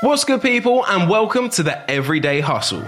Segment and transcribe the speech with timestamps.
[0.00, 2.82] What's good, people, and welcome to the Everyday Hustle.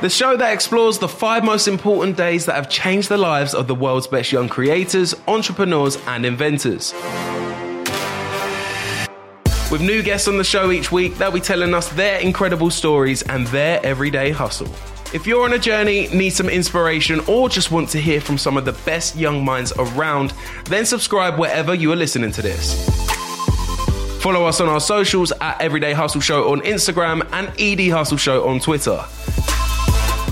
[0.00, 3.66] The show that explores the five most important days that have changed the lives of
[3.66, 6.92] the world's best young creators, entrepreneurs, and inventors.
[9.72, 13.22] With new guests on the show each week, they'll be telling us their incredible stories
[13.22, 14.72] and their everyday hustle.
[15.12, 18.56] If you're on a journey, need some inspiration, or just want to hear from some
[18.56, 20.34] of the best young minds around,
[20.66, 23.15] then subscribe wherever you are listening to this.
[24.26, 28.48] Follow us on our socials at Everyday Hustle Show on Instagram and ED Hustle Show
[28.48, 29.04] on Twitter.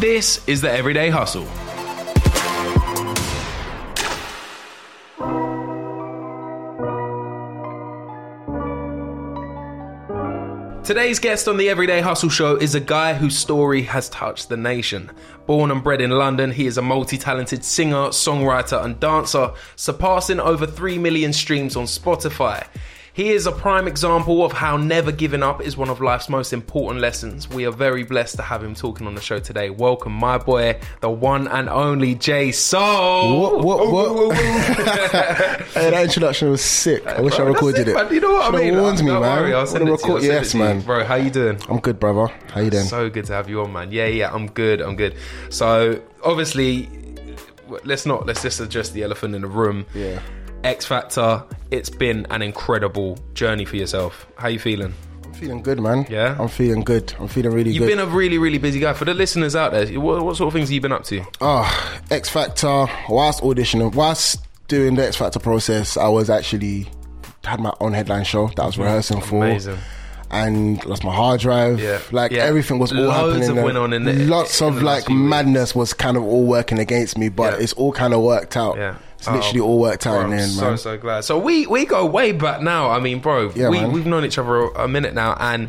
[0.01, 1.45] This is the Everyday Hustle.
[10.83, 14.57] Today's guest on the Everyday Hustle Show is a guy whose story has touched the
[14.57, 15.09] nation.
[15.47, 20.41] Born and bred in London, he is a multi talented singer, songwriter, and dancer, surpassing
[20.41, 22.67] over 3 million streams on Spotify.
[23.17, 26.53] He is a prime example of how never giving up is one of life's most
[26.53, 27.49] important lessons.
[27.49, 29.71] We are very blessed to have him talking on the show today.
[29.71, 33.41] Welcome, my boy, the one and only Jay Soul.
[33.63, 34.37] What, what, what?
[34.37, 37.07] hey, that introduction was sick.
[37.07, 37.95] I wish I Bro, that's recorded it, it.
[37.95, 38.13] man.
[38.13, 38.81] You know what Should've I mean?
[38.81, 39.43] warned me, Don't man.
[39.43, 40.13] worry, I'll send Would've it to you.
[40.15, 40.65] I'll record- send yes, to you.
[40.65, 40.81] man.
[40.81, 41.59] Bro, how you doing?
[41.69, 42.35] I'm good, brother.
[42.53, 42.85] How you doing?
[42.87, 43.93] So good to have you on, man.
[43.93, 44.81] Yeah, yeah, I'm good.
[44.81, 45.15] I'm good.
[45.51, 46.89] So obviously,
[47.85, 49.87] let's not let's just address the elephant in the room.
[49.95, 50.19] Yeah.
[50.65, 51.45] X Factor.
[51.71, 54.27] It's been an incredible journey for yourself.
[54.37, 54.95] How you feeling?
[55.25, 56.07] I'm feeling good, man.
[56.09, 56.37] Yeah?
[56.39, 57.13] I'm feeling good.
[57.19, 57.75] I'm feeling really good.
[57.75, 57.97] You've good.
[57.97, 58.93] been a really, really busy guy.
[58.95, 61.23] For the listeners out there, what, what sort of things have you been up to?
[61.41, 62.87] Oh, X Factor.
[63.09, 66.89] Whilst auditioning, whilst doing the X Factor process, I was actually
[67.45, 68.85] had my own headline show that I was mm.
[68.85, 69.45] rehearsing for.
[69.45, 69.79] Amazing.
[70.31, 71.79] And lost my hard drive.
[71.79, 72.01] Yeah.
[72.11, 72.45] Like Yeah.
[72.45, 73.59] everything was all Loads happening.
[73.59, 75.29] of went on in the- Lots in of like few weeks.
[75.29, 77.63] madness was kind of all working against me, but Yeah.
[77.65, 78.77] it's all kind of worked out.
[78.77, 78.95] Yeah.
[79.27, 80.79] It's literally Oh, all worked out bro, in the end, so man.
[80.79, 81.25] so glad.
[81.25, 82.91] So we we go way back now.
[82.91, 83.93] I mean, bro, Yeah, we man.
[83.93, 85.69] we've known each other a, minute now, and.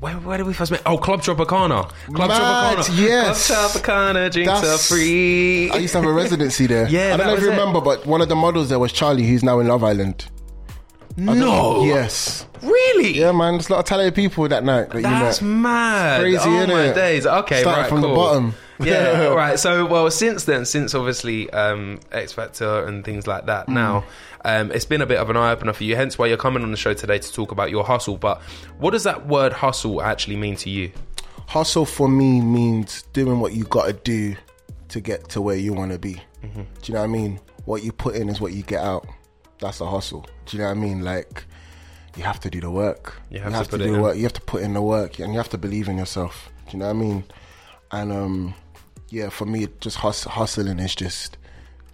[0.00, 0.80] Where, where did we first meet?
[0.86, 1.90] Oh, Club Tropicana.
[2.14, 3.06] Club Mad, Tropicana.
[3.06, 3.46] yes.
[3.48, 5.70] Club Tropicana, drinks are free.
[5.70, 6.88] I used to have a residency there.
[6.88, 7.58] Yeah, I that don't know if was you it.
[7.58, 10.24] remember, but one of the models there was Charlie, who's now in Love Island.
[11.16, 11.84] No.
[11.84, 12.46] Yes.
[12.62, 13.18] Really?
[13.18, 13.54] Yeah, man.
[13.54, 15.20] There's a lot of talented people that night that That's you met.
[15.22, 16.20] That's mad.
[16.22, 16.94] Crazy, oh my innit?
[16.94, 17.26] days.
[17.26, 18.16] Okay, Started right, from the cool.
[18.16, 18.54] bottom.
[18.86, 19.58] Yeah, all right.
[19.58, 23.74] So, well, since then, since obviously um, X Factor and things like that, Mm.
[23.74, 24.04] now
[24.44, 25.96] um, it's been a bit of an eye opener for you.
[25.96, 28.16] Hence, why you're coming on the show today to talk about your hustle.
[28.16, 28.40] But
[28.78, 30.92] what does that word hustle actually mean to you?
[31.46, 34.36] Hustle for me means doing what you got to do
[34.88, 36.22] to get to where you want to be.
[36.44, 36.62] Mm-hmm.
[36.62, 37.40] Do you know what I mean?
[37.64, 39.06] What you put in is what you get out.
[39.58, 40.26] That's a hustle.
[40.46, 41.02] Do you know what I mean?
[41.02, 41.44] Like,
[42.16, 43.20] you have to do the work.
[43.30, 44.16] You have to put do the work.
[44.16, 46.48] You have to put in the work, and you have to believe in yourself.
[46.66, 47.24] Do you know what I mean?
[47.92, 48.54] And um,
[49.10, 51.36] yeah, for me, just hus- hustling is just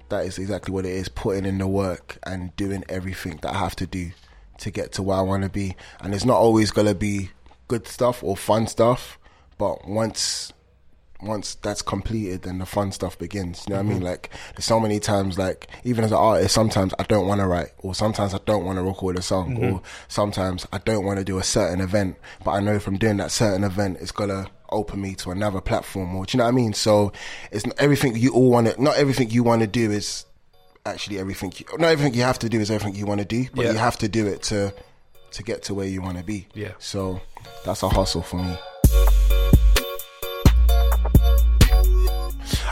[0.08, 1.08] that is exactly what it is.
[1.08, 4.10] Putting in the work and doing everything that I have to do
[4.58, 5.76] to get to where I want to be.
[6.00, 7.30] And it's not always gonna be
[7.68, 9.18] good stuff or fun stuff,
[9.58, 10.52] but once
[11.26, 13.64] once that's completed, then the fun stuff begins.
[13.66, 13.98] You know what I mean?
[13.98, 14.06] Mm-hmm.
[14.06, 17.46] Like, there's so many times, like, even as an artist, sometimes I don't want to
[17.46, 19.86] write, or sometimes I don't want to record a song, or mm-hmm.
[20.08, 23.30] sometimes I don't want to do a certain event, but I know from doing that
[23.30, 26.56] certain event, it's gonna open me to another platform, or do you know what I
[26.56, 26.72] mean?
[26.72, 27.12] So,
[27.50, 30.24] it's not everything you all want to, not everything you want to do is
[30.84, 33.46] actually everything, you, not everything you have to do is everything you want to do,
[33.54, 33.72] but Yeah.
[33.72, 34.72] you have to do it to,
[35.32, 36.48] to get to where you want to be.
[36.54, 36.72] Yeah.
[36.78, 37.20] So,
[37.64, 38.56] that's a hustle for me.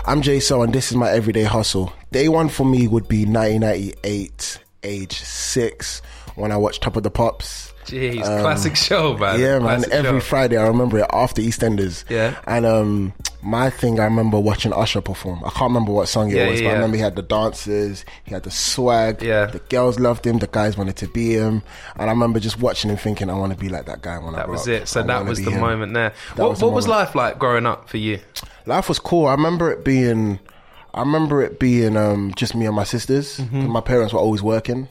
[0.07, 1.93] I'm Jay So, and this is my everyday hustle.
[2.13, 6.03] Day one for me would be 1998, age six,
[6.35, 7.73] when I watched Top of the Pops.
[7.87, 9.37] Jeez, classic show, man.
[9.37, 9.81] Um, Yeah, man.
[9.81, 10.27] Classic Every show.
[10.27, 12.05] Friday, I remember it after EastEnders.
[12.11, 12.37] Yeah.
[12.47, 13.13] And um,
[13.45, 15.41] my thing, I remember watching Usher perform.
[15.45, 17.23] I can't remember what song it Yeah, was, yeah, but I remember he had the
[17.23, 19.23] dancers, he had the swag.
[19.23, 19.47] Yeah.
[19.47, 21.63] The girls loved him, the guys wanted to be him.
[21.97, 24.35] And I remember just watching him thinking, I want to be like that guy when
[24.35, 24.69] I That was up.
[24.75, 24.89] it.
[24.89, 26.13] So I that was the him." moment there.
[26.37, 28.19] That what was the what was life like growing up for you?
[28.67, 29.27] Life was cool.
[29.27, 30.41] I remember it being,
[30.95, 33.39] I remember it being um, just me and my sisters.
[33.39, 33.69] Mm-hmm.
[33.69, 34.89] My parents were always working.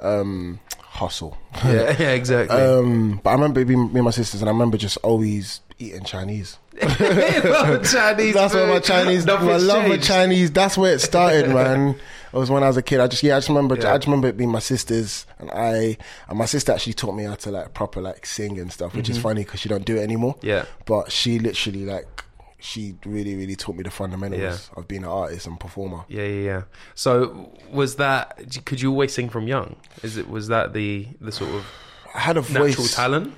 [0.00, 1.36] Um, hustle.
[1.64, 2.56] Yeah, yeah, exactly.
[2.56, 5.60] Um, but I remember it being me and my sisters, and I remember just always
[5.78, 6.58] eating Chinese.
[6.80, 8.34] Chinese.
[8.34, 8.84] That's where my food.
[8.84, 10.06] Chinese, my Nothing's love of changed.
[10.06, 10.50] Chinese.
[10.52, 11.96] That's where it started, man.
[12.32, 13.00] It was when I was a kid.
[13.00, 13.74] I just yeah, I just remember.
[13.76, 13.92] Yeah.
[13.92, 15.96] I just remember it being my sisters and I.
[16.28, 19.08] And my sister actually taught me how to like proper like sing and stuff, which
[19.08, 20.34] is funny because she don't do it anymore.
[20.36, 20.46] Mm-hmm.
[20.46, 20.64] Yeah.
[20.86, 22.24] But she literally like
[22.60, 24.78] she really really taught me the fundamentals Yeah.
[24.78, 26.04] of being an artist and performer.
[26.08, 26.62] Yeah, yeah, yeah.
[26.94, 28.38] So was that?
[28.64, 29.74] Could you always sing from young?
[30.04, 30.28] Is it?
[30.30, 31.66] Was that the the sort of
[32.14, 32.70] I had a voice.
[32.78, 33.34] natural talent?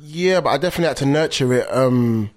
[0.00, 1.66] Yeah, but I definitely had to nurture it.
[1.72, 2.30] Um,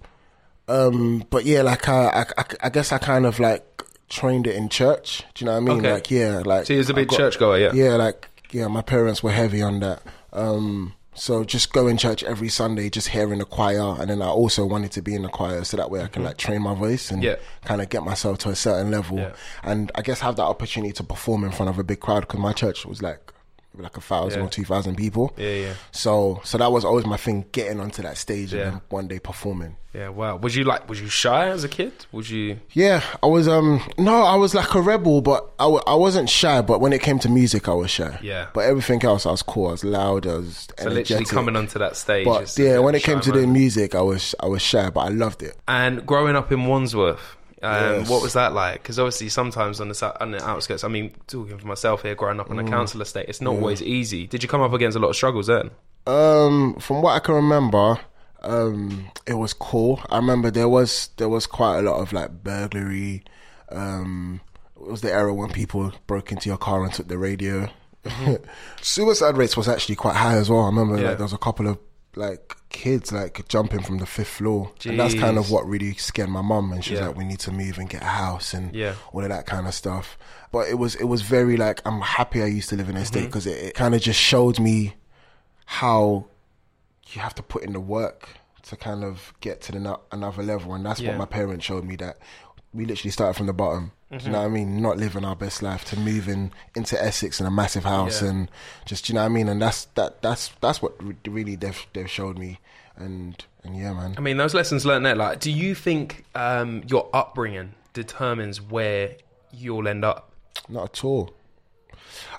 [0.68, 4.70] um, but yeah, like I, I, I, guess I kind of like trained it in
[4.70, 5.24] church.
[5.34, 5.80] Do you know what I mean?
[5.80, 5.94] Okay.
[5.94, 7.74] Like yeah, like So he was a big got- churchgoer, yeah.
[7.74, 10.02] Yeah, like yeah, my parents were heavy on that.
[10.34, 14.28] Um, so just going to church every Sunday, just hearing the choir, and then I
[14.28, 16.74] also wanted to be in the choir so that way I can like train my
[16.76, 17.42] voice and Mm-hmm.
[17.42, 17.68] Yeah.
[17.68, 19.32] kind of get myself to a certain level, Yeah.
[19.64, 22.40] and I guess have that opportunity to perform in front of a big crowd because
[22.40, 23.34] my church was like
[23.77, 24.45] like a thousand Yeah.
[24.48, 25.33] or two thousand people.
[25.38, 25.74] Yeah, yeah.
[25.92, 28.62] So so that was always my thing, getting onto that stage Yeah.
[28.62, 29.77] and then one day performing.
[29.94, 30.10] Yeah.
[30.10, 30.36] Wow.
[30.38, 30.88] Was you like?
[30.88, 31.92] Was you shy as a kid?
[32.12, 32.60] Was you?
[32.74, 33.48] Yeah, I was.
[33.48, 36.62] Um, no, I was like a rebel, but I, w- I wasn't shy.
[36.62, 38.19] But when it came to music, I was shy.
[38.21, 38.48] Yeah.
[38.54, 39.68] But everything else, I was cool.
[39.68, 40.27] I was loud.
[40.27, 42.25] I was So literally coming onto that stage.
[42.25, 43.38] But yeah, when it came to man.
[43.39, 45.57] doing music, I was I was shy, but I loved it.
[45.68, 48.10] And growing up in Wandsworth, um, Yes.
[48.10, 48.82] what was that like?
[48.82, 50.84] Because obviously, sometimes on the on the outskirts.
[50.84, 52.68] I mean, talking for myself here, growing up on Mm.
[52.68, 54.28] a council estate, it's not always easy.
[54.28, 55.72] Did you come up against a lot of struggles then?
[56.08, 58.00] Um, from what I can remember,
[58.42, 60.00] um, it was cool.
[60.10, 63.24] I remember there was there was quite a lot of like burglary.
[63.72, 64.42] Um,
[64.82, 67.70] it was the era when people broke into your car and took the radio.
[68.82, 70.62] Suicide rates was actually quite high as well.
[70.62, 71.10] I remember Yeah.
[71.10, 71.78] like there was a couple of
[72.16, 76.30] like kids like jumping from the fifth floor, and that's kind of what really scared
[76.30, 76.71] my mum.
[76.71, 77.07] And she was Yeah.
[77.07, 78.94] like, "We need to move and get a house and Yeah.
[79.12, 80.18] all of that kind of stuff."
[80.51, 83.00] But it was it was very like I'm happy I used to live in a
[83.00, 83.06] Mm-hmm.
[83.06, 84.95] state because it, it kind of just showed me
[85.66, 86.25] how
[87.13, 88.30] you have to put in the work
[88.63, 91.10] to kind of get to the no- another level, and that's Yeah.
[91.10, 92.18] what my parents showed me that
[92.74, 93.92] we literally started from the bottom.
[94.12, 94.25] Mm-hmm.
[94.25, 94.81] you know what I mean?
[94.81, 98.30] Not living our best life to moving into Essex in a massive house, Yeah.
[98.30, 98.51] and
[98.86, 99.48] just you know what I mean?
[99.50, 102.60] And that's that that's that's what re- really they've they've showed me,
[102.95, 104.16] and and yeah, man.
[104.18, 105.16] I mean, those lessons learned there.
[105.16, 109.15] Like, do you think um, your upbringing determines where
[109.51, 110.31] you'll end up?
[110.68, 111.31] Not at all.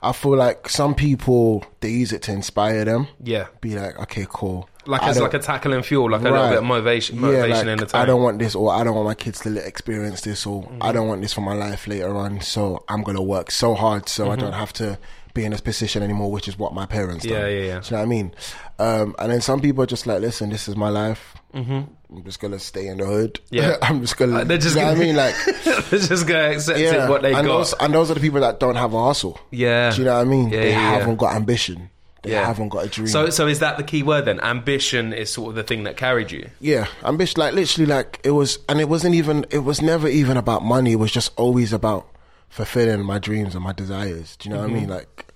[0.03, 3.09] I feel like some people they use it to inspire them.
[3.23, 4.69] Yeah, Be like, okay, cool.
[4.87, 7.79] Like as like a tackling fuel, like a little bit of motivation, motivation yeah, in
[7.79, 8.03] the time.
[8.03, 10.83] I don't want this, or I don't want my kids to experience this, or Mm-hmm.
[10.83, 12.41] I don't want this for my life later on.
[12.41, 14.99] So I'm gonna work so hard so I don't have to
[15.33, 17.25] be in this position anymore, which is what my parents.
[17.25, 17.35] Mm-hmm.
[17.35, 17.51] Yeah, done.
[17.53, 17.81] yeah, yeah.
[17.81, 18.35] Do you know what I mean?
[18.79, 21.35] Um, and then some people are just like, listen, this is my life.
[21.55, 21.89] I'm
[22.25, 23.35] just gonna stay in the hood.
[23.53, 23.55] Mm-hmm.
[23.57, 23.77] Yeah.
[23.83, 24.39] I'm just gonna.
[24.39, 25.17] Uh, they're just you know what I gonna- mean?
[25.17, 25.35] Like,
[25.91, 27.07] They're just gonna accept yeah.
[27.07, 27.59] it, what they and got.
[27.59, 29.39] Those, and those are the people that don't have a hustle.
[29.51, 30.49] yeah, Do you know what I mean?
[30.51, 30.91] Yeah, they yeah.
[30.99, 31.91] haven't got ambition.
[32.23, 32.45] They Yeah.
[32.47, 33.07] haven't got a dream.
[33.09, 34.41] So, so is that the key word then?
[34.41, 36.51] Ambition is sort of the thing that carried you.
[36.61, 37.41] Yeah, ambition.
[37.41, 39.47] Like literally, like it was, and it wasn't even.
[39.51, 40.93] It was never even about money.
[40.93, 42.07] It was just always about
[42.51, 44.37] fulfilling my dreams and my desires.
[44.37, 44.89] Do you know what I mean?
[44.89, 45.27] Like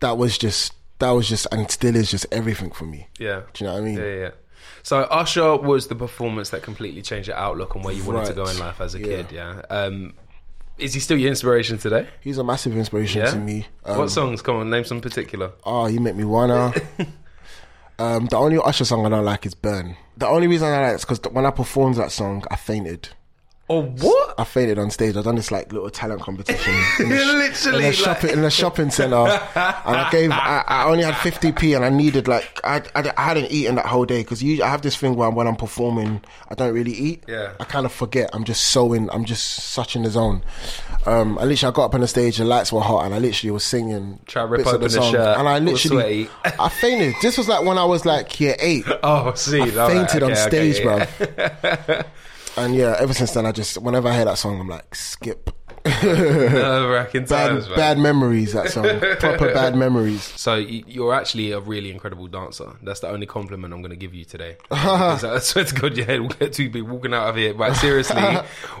[0.00, 3.08] that was just that was just and still is just everything for me.
[3.18, 3.42] Yeah.
[3.52, 3.98] Do you know what I mean?
[3.98, 4.30] Yeah, yeah.
[4.82, 8.32] So Usher was the performance that completely changed your outlook on where you wanted to
[8.34, 9.04] go in life as a Yeah.
[9.06, 9.26] kid.
[9.32, 9.62] Yeah.
[9.70, 10.14] Um,
[10.78, 12.06] is he still your inspiration today?
[12.20, 13.30] He's a massive inspiration Yeah.
[13.30, 13.66] to me.
[13.84, 14.42] Um, what songs?
[14.42, 15.52] Come on, name some particular.
[15.64, 16.72] Oh, you make me wanna.
[17.98, 20.92] um, the only Usher song I don't like is "Burn." The only reason I like
[20.92, 23.08] it is because when I performed that song, I fainted.
[23.68, 24.25] Oh, what?
[24.38, 25.16] I fainted on stage.
[25.16, 28.42] I done this like little talent competition in the, Literally, in the like- shopping in
[28.42, 30.30] the shopping center, and I gave.
[30.30, 33.76] I, I only had fifty p, and I needed like I, I, I hadn't eaten
[33.76, 36.92] that whole day because I have this thing where when I'm performing, I don't really
[36.92, 37.24] eat.
[37.26, 37.52] Yeah.
[37.60, 38.30] I kind of forget.
[38.32, 39.08] I'm just so in.
[39.10, 40.42] I'm just such in the zone.
[41.06, 43.18] Um, I literally I got up on the stage, the lights were hot, and I
[43.18, 44.18] literally was singing.
[44.26, 46.28] Try to rip bits of open the song, shirt, and I literally.
[46.44, 47.14] I fainted.
[47.22, 48.84] This was like when I was like year eight.
[49.02, 51.84] Oh, see, I fainted on okay, okay, stage, yeah.
[51.86, 52.00] bro.
[52.56, 55.50] and yeah, ever since then, I just whenever I hear that song, I'm like skip.
[55.86, 58.52] Bad, times, bad memories.
[58.54, 60.24] That song, proper bad memories.
[60.24, 62.76] So you're actually a really incredible dancer.
[62.82, 64.56] That's the only compliment I'm going to give you today.
[64.68, 67.54] Because I swear to God, your head will get too big walking out of here.
[67.54, 68.20] But seriously,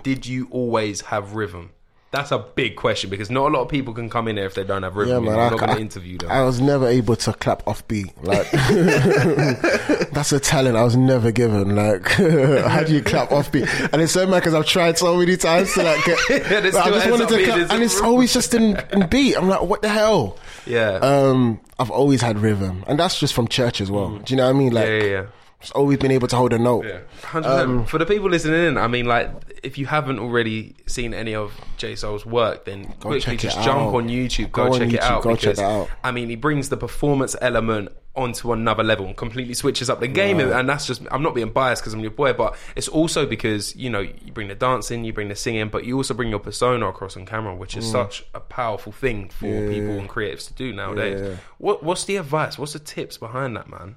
[0.02, 1.70] did you always have rhythm?
[2.16, 4.54] That's a big question because not a lot of people can come in here if
[4.54, 5.24] they don't have rhythm.
[5.24, 5.38] Yeah, man.
[5.38, 6.30] I, not going to interview them.
[6.30, 8.12] I was never able to clap off beat.
[8.24, 8.50] Like
[10.12, 11.74] that's a talent I was never given.
[11.76, 13.68] Like how do you clap off beat?
[13.92, 16.18] And it's so mad because I've tried so many times to like get.
[16.46, 19.36] It like, I just wanted to clap, and it's always just in, in beat.
[19.36, 20.38] I'm like, what the hell?
[20.66, 20.92] yeah.
[21.02, 24.16] Um, I've always had rhythm, and that's just from church as well.
[24.18, 24.72] Do you know what I mean?
[24.72, 25.00] Like, Mm.
[25.00, 25.26] yeah, yeah, yeah.
[25.74, 26.84] Always been able to hold a note.
[26.86, 27.88] Yeah, hundred percent.
[27.88, 29.30] For the people listening in, I mean, like,
[29.62, 33.56] if you haven't already seen any of J Soul's work, then quickly check it just
[33.62, 33.94] jump out.
[33.94, 35.88] on YouTube, Go go, on check it YouTube, out go check because that out.
[36.04, 40.08] I mean, he brings the performance element onto another level and completely switches up the
[40.08, 40.40] game.
[40.40, 43.76] And that's just, I'm not being biased because I'm your boy, but it's also because,
[43.76, 46.38] you know, you bring the dancing, you bring the singing, but you also bring your
[46.38, 49.62] persona across on camera, which is such a powerful thing for Mm.
[49.66, 49.68] Yeah.
[49.74, 51.20] people and creatives to do nowadays.
[51.20, 51.36] Yeah.
[51.58, 52.58] What What's the advice?
[52.58, 53.96] What's the tips behind that, man?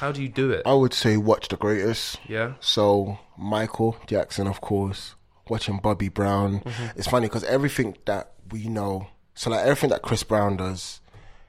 [0.00, 0.62] How do you do it?
[0.66, 2.18] I would say watch the greatest.
[2.28, 2.54] Yeah.
[2.60, 5.14] So Michael Jackson, of course,
[5.48, 6.60] watching Bobby Brown.
[6.60, 6.98] Mm-hmm.
[6.98, 11.00] It's funny because everything that we know, so like everything that Chris Brown does,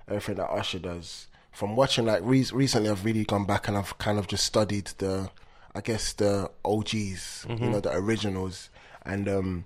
[0.07, 1.27] everything that Usher does.
[1.51, 4.87] From watching like re- recently, I've really gone back and I've kind of just studied
[4.97, 5.29] the,
[5.73, 7.63] I guess the OGs, Mm-hmm.
[7.63, 8.69] you know, the originals,
[9.05, 9.65] and um,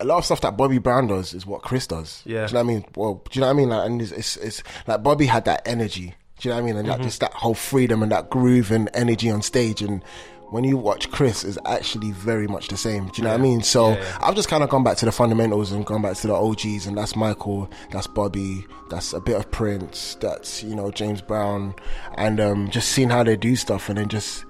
[0.00, 2.22] a lot of stuff that Bobby Brown does is what Chris does.
[2.26, 2.46] Yeah.
[2.46, 2.84] Do you know what I mean?
[2.96, 3.68] Well, do you know what I mean?
[3.68, 6.14] Like, and it's, it's, it's like Bobby had that energy.
[6.40, 6.76] Do you know what I mean?
[6.76, 6.92] And Mm-hmm.
[6.98, 9.82] like just that whole freedom and that groove and energy on stage.
[9.82, 10.02] And
[10.50, 13.06] when you watch Chris, is actually very much the same.
[13.08, 13.62] Do you know what I mean?
[13.62, 14.18] So Yeah, yeah.
[14.22, 16.86] I've just kind of gone back to the fundamentals and gone back to the OGs,
[16.86, 21.74] and that's Michael, that's Bobby, that's a bit of Prince, that's you know James Brown,
[22.16, 24.44] and um, just seeing how they do stuff, and then just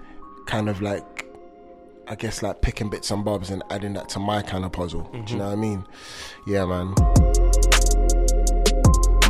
[0.46, 1.26] kind of like
[2.08, 5.02] I guess like picking bits and bobs and adding that to my kind of puzzle.
[5.26, 5.84] Do you know what I mean?
[6.46, 6.94] Yeah, man.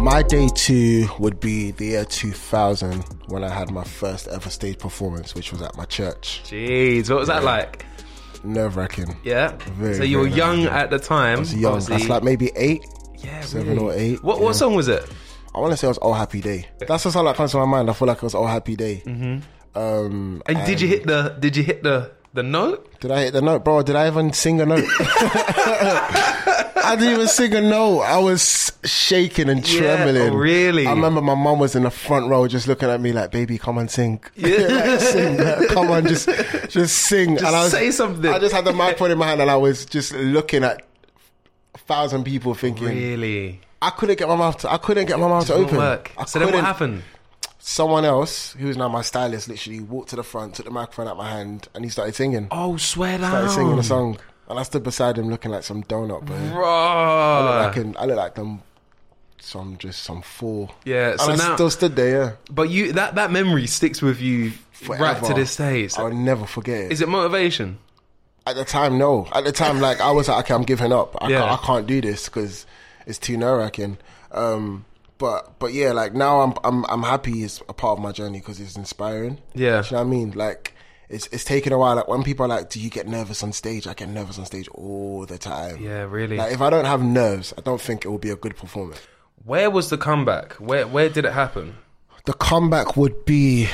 [0.01, 4.79] My day two would be the year 2000 when I had my first ever stage
[4.79, 6.41] performance, which was at my church.
[6.45, 7.85] Jeez, what was that like?
[8.43, 9.15] Nerve wracking.
[9.23, 9.57] Yeah.
[9.75, 11.37] Very, so you were young at the time.
[11.37, 11.73] I was young.
[11.75, 11.97] obviously.
[11.99, 12.83] That's like maybe eight.
[13.19, 13.79] yeah, seven really.
[13.81, 14.45] or eight, What yeah.
[14.45, 15.05] what song was it?
[15.55, 16.67] I want to say it was All Happy Day.
[16.79, 17.91] That's the song that comes to my mind.
[17.91, 19.03] I feel like it was All Happy Day.
[19.05, 19.79] Mm-hmm.
[19.79, 22.89] Um, And did you hit the did you hit the the note?
[23.01, 23.83] Did I hit the note, bro?
[23.83, 24.85] Did I even sing a note?
[26.85, 28.01] I didn't even sing a note.
[28.01, 30.31] I was shaking and Yeah, trembling.
[30.33, 30.87] oh, really?
[30.87, 33.59] I remember my mom was in the front row, just looking at me like, "Baby,
[33.59, 34.21] come on, sing.
[34.37, 35.37] like, sing.
[35.39, 36.29] like, come on, just,
[36.69, 38.31] just sing." and I was, say something.
[38.31, 40.83] I just had the microphone in my hand, and I was just looking at
[41.75, 43.61] a thousand people, thinking, Really?
[43.83, 44.59] I couldn't get my mouth.
[44.59, 45.77] To, I couldn't get my mouth to open.
[45.77, 46.13] work.
[46.19, 47.03] I So then what happened?
[47.63, 51.07] Someone else, who is now my stylist, literally walked to the front, took the microphone
[51.09, 52.49] out my hand, and he started singing.
[52.51, 53.31] Oh, swear down.
[53.31, 54.19] Started singing a song,
[54.51, 56.37] and I stood beside him looking like some donut, bro.
[56.37, 58.63] I look like an, I look like them,
[59.41, 60.71] some just some fool.
[60.85, 62.23] Yeah, and so I now- still stood there.
[62.23, 64.53] Yeah, But you that that memory sticks with you
[64.89, 65.27] right Forever.
[65.29, 65.89] to this day.
[65.89, 66.93] So- I'll never forget it.
[66.93, 67.79] is it motivation?
[68.47, 69.29] At the time, no.
[69.33, 71.17] At the time, like I was like, okay, I'm giving up.
[71.23, 71.41] I, Yeah.
[71.41, 72.67] can't, I can't do this because
[73.07, 73.99] it's too nerve wracking.
[74.33, 74.85] Um,
[75.19, 78.39] but but yeah, like now I'm I'm I'm happy it's a part of my journey
[78.41, 79.39] because it's inspiring.
[79.55, 79.83] Yeah.
[79.83, 80.31] Do you know what I mean?
[80.33, 80.75] Like
[81.11, 81.97] it's it's taken a while.
[81.97, 84.47] Like when people are like, "Do you get nervous on stage?" I get nervous on
[84.47, 85.83] stage all the time.
[85.83, 86.37] Yeah, really.
[86.37, 89.01] Like if I don't have nerves, I don't think it will be a good performance.
[89.45, 90.53] Where was the comeback?
[90.55, 91.75] Where where did it happen?
[92.27, 93.69] The comeback would be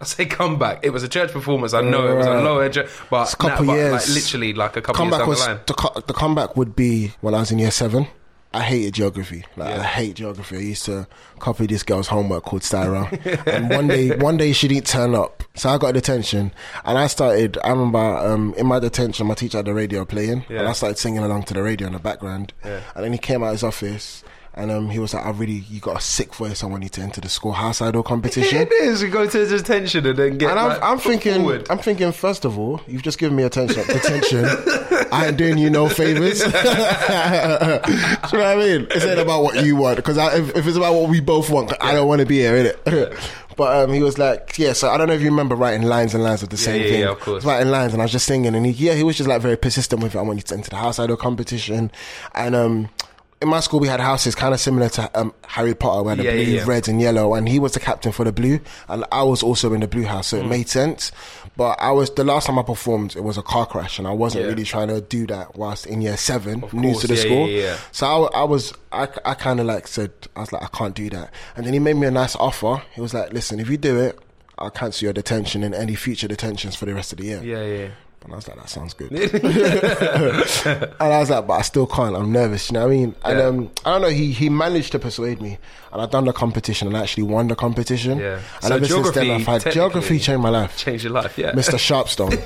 [0.00, 0.80] I say comeback.
[0.82, 1.74] It was a church performance.
[1.74, 2.42] I know it was a Right.
[2.44, 3.92] lower, ju- but, It's a couple nah, but, years.
[3.92, 5.92] like literally like a couple comeback years was down the line.
[5.96, 8.06] the the comeback would be when I was in year seven.
[8.52, 9.44] I hated geography.
[9.56, 9.80] Like Yeah.
[9.80, 10.56] I hate geography.
[10.56, 11.06] I used to
[11.38, 13.06] copy this girl's homework called Styra.
[13.46, 16.52] and one day, one day she didn't turn up, so I got detention.
[16.84, 17.58] And I started.
[17.62, 20.60] I remember um, in my detention, my teacher had the radio playing, Yeah.
[20.60, 22.52] and I started singing along to the radio in the background.
[22.64, 22.80] Yeah.
[22.96, 24.24] And then he came out of his office.
[24.54, 26.64] And um, he was like, "I really, you got a sick voice.
[26.64, 29.00] I want you to enter the school house idol competition." It is.
[29.00, 30.50] You go to detention and then get.
[30.50, 31.66] And I'm, like, I'm thinking, forward.
[31.70, 32.10] I'm thinking.
[32.10, 33.80] First of all, you've just given me attention.
[33.88, 34.44] Attention.
[35.12, 36.42] I ain't doing you no favors.
[38.32, 38.86] You know what I mean?
[38.90, 41.72] It's not about what you want because if, if it's about what we both want,
[41.80, 43.30] I don't want to be here, innit?
[43.56, 44.72] But um, he was like, yeah.
[44.72, 46.88] So I don't know if you remember writing lines and lines of the same yeah,
[46.88, 47.00] thing.
[47.00, 47.44] yeah, of course.
[47.44, 49.56] Writing lines and I was just singing, and he, yeah, he was just like very
[49.56, 50.18] persistent with it.
[50.18, 51.90] I want you to enter the house idol competition,
[52.34, 52.88] and um.
[53.42, 56.24] In my school, we had houses kind of similar to um, Harry Potter, where the
[56.24, 56.64] Yeah, blue, yeah, yeah.
[56.66, 59.72] red, and yellow, and he was the captain for the blue, and I was also
[59.72, 60.44] in the blue house, so Mm.
[60.44, 61.10] it made sense.
[61.56, 64.12] But I was the last time I performed, it was a car crash, and I
[64.12, 67.48] wasn't really trying to do that whilst in year seven, new course, to the school.
[67.92, 70.94] So I, I was, I, I kind of like said, I was like, I can't
[70.94, 72.82] do that, and then he made me a nice offer.
[72.94, 74.18] He was like, listen, if you do it,
[74.58, 77.40] I'll cancel your detention and any future detentions for the rest of the year.
[77.42, 77.88] yeah, yeah.
[78.22, 79.10] And I was like, that sounds good.
[79.12, 82.14] and I was like, but I still can't.
[82.14, 82.68] I'm nervous.
[82.70, 83.14] You know what I mean?
[83.24, 83.44] And Yeah.
[83.46, 84.08] um, I don't know.
[84.08, 85.56] He he managed to persuade me,
[85.92, 88.18] and I done the competition and I actually won the competition.
[88.18, 88.40] Yeah.
[88.62, 90.76] And So ever since then, geography I've had geography changed my life.
[90.76, 91.38] Change your life.
[91.38, 91.52] Yeah.
[91.52, 91.78] Mr.
[91.78, 92.36] Sharpstone.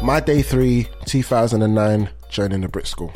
[0.02, 3.12] my day three, 2009, joining the Brit School.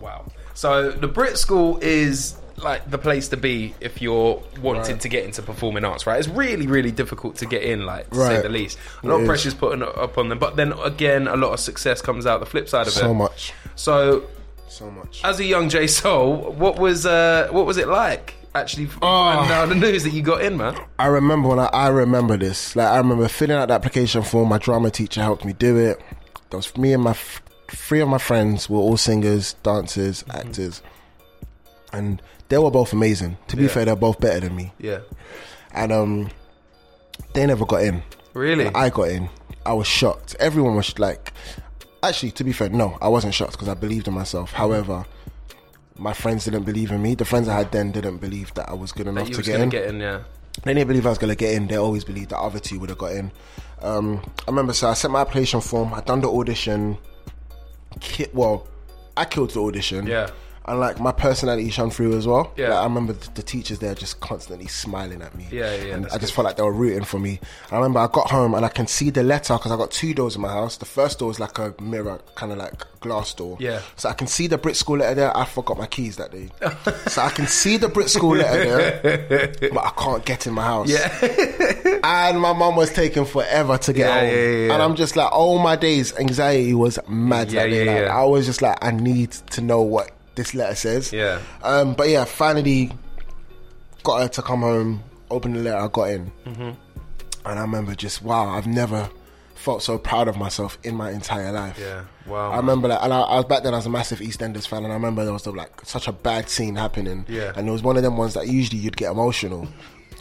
[0.00, 0.26] Wow.
[0.54, 5.00] So the Brit School is like the place to be if you're wanting Right.
[5.00, 6.18] to get into performing arts, right?
[6.18, 8.78] It's really, really difficult to get in, like to say the least.
[9.02, 9.28] A lot It of is.
[9.28, 12.40] pressure's put on, up on them, but then again, a lot of success comes out
[12.40, 13.02] the flip side of So it.
[13.04, 14.22] So much, So,
[14.68, 15.20] so much.
[15.24, 18.34] as a young J Soul, what was uh, what was it like?
[18.54, 20.74] Actually, out the news that you got in, man.
[20.98, 22.74] I remember when I, I remember this.
[22.74, 24.48] Like I remember filling out the application form.
[24.48, 26.00] My drama teacher helped me do it.
[26.50, 30.82] There was me and my f- three of my friends were all singers, dancers, actors.
[31.92, 33.36] and they were both amazing.
[33.48, 33.68] To be Yeah.
[33.68, 35.00] fair, they're both better than me, Yeah.
[35.72, 36.30] and um,
[37.34, 38.02] they never got in.
[38.34, 38.66] Really?
[38.74, 39.28] I got in.
[39.66, 40.36] I was shocked.
[40.40, 41.32] Everyone was like,
[42.02, 44.52] actually, to be fair, no, I wasn't shocked because I believed in myself.
[44.52, 45.04] However,
[45.96, 47.14] my friends didn't believe in me.
[47.16, 49.68] The friends I had then didn't believe that I was good enough to get in.
[49.68, 50.20] get in, yeah.
[50.64, 51.66] They didn't believe I was gonna get in.
[51.66, 53.30] They always believed the other two would have got in.
[53.82, 55.92] Um, I remember, so I sent my application form.
[55.94, 56.98] I done the audition.
[58.00, 58.66] Ki- well,
[59.16, 60.06] I killed the audition.
[60.06, 60.30] Yeah.
[60.68, 62.52] And like my personality shone through as well.
[62.56, 62.68] Yeah.
[62.70, 65.46] Like, I remember the, the teachers there just constantly smiling at me.
[65.50, 66.30] Yeah, yeah, yeah, And I just good.
[66.32, 67.40] felt like they were rooting for me.
[67.64, 69.90] And I remember I got home and I can see the letter because I got
[69.90, 70.76] two doors in my house.
[70.76, 73.56] The first door is like a mirror, kind of like glass door.
[73.60, 73.80] Yeah.
[73.96, 75.36] So I can see the Brit School letter there.
[75.36, 76.48] I forgot my keys that day.
[77.08, 80.64] so I can see the Brit School letter there, but I can't get in my
[80.64, 80.88] house.
[80.90, 81.08] Yeah.
[82.04, 84.28] And my mum was taking forever to get Yeah, home.
[84.28, 84.72] yeah, yeah.
[84.74, 87.50] And I'm just like, oh my days, anxiety was mad.
[87.52, 87.84] Yeah, that day.
[87.84, 88.16] Like, yeah.
[88.16, 91.12] I was just like, I need to know what this letter says.
[91.12, 91.40] Yeah.
[91.62, 92.90] Um, but yeah, finally
[94.04, 96.32] got her to come home, open the letter, I got in.
[96.46, 96.70] Mm-hmm.
[97.44, 99.10] And I remember just, wow, I've never
[99.54, 101.78] felt so proud of myself in my entire life.
[101.78, 102.04] Yeah.
[102.26, 102.52] Wow.
[102.52, 103.74] I remember that, and I, I was back then.
[103.74, 106.48] I was a massive EastEnders fan, and I remember there was like such a bad
[106.48, 107.26] scene happening.
[107.28, 107.52] Yeah.
[107.56, 109.66] and it was one of them ones that usually you'd get emotional.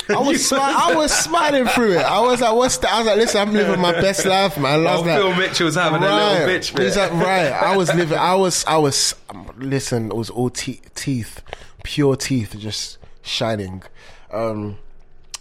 [0.10, 2.06] I was smi- I was smiling through it.
[2.06, 4.88] I was like, "What's that?" I was like, "Listen, I'm living my best life, man."
[4.88, 6.82] I was Oh, like, Phil Mitchell's having a little bitch fit.
[6.84, 7.52] He's like, right.
[7.52, 8.18] I was living.
[8.18, 8.64] I was.
[8.66, 9.16] I was.
[9.30, 11.42] Um, listen, it was all te- teeth,
[11.84, 13.84] pure teeth, just shining.
[14.32, 14.78] Um,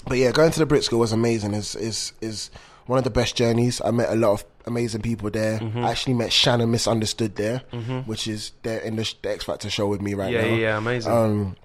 [0.09, 1.55] but yeah, going to the Brit School was amazing.
[1.55, 2.51] Is is is
[2.87, 3.81] one of the best journeys.
[3.85, 5.59] I met a lot of amazing people there.
[5.61, 5.85] Mm-hmm.
[5.85, 7.59] I actually met Shannon Misunderstood there,
[8.07, 10.47] which is there in the, the X Factor show with me right Yeah, now.
[10.49, 11.13] yeah, yeah, amazing.
[11.13, 11.57] Um,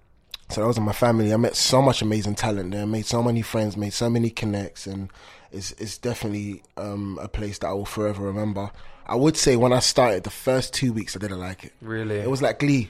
[0.52, 1.34] so that was in my family.
[1.34, 2.82] I met so much amazing talent there.
[2.84, 3.76] I Made so many friends.
[3.78, 5.10] Made so many connects, and
[5.52, 8.72] it's it's definitely um, a place that I will forever remember.
[9.08, 11.74] I would say when I started, the first two weeks I didn't like it.
[11.82, 12.18] Really?
[12.18, 12.90] It was like Glee.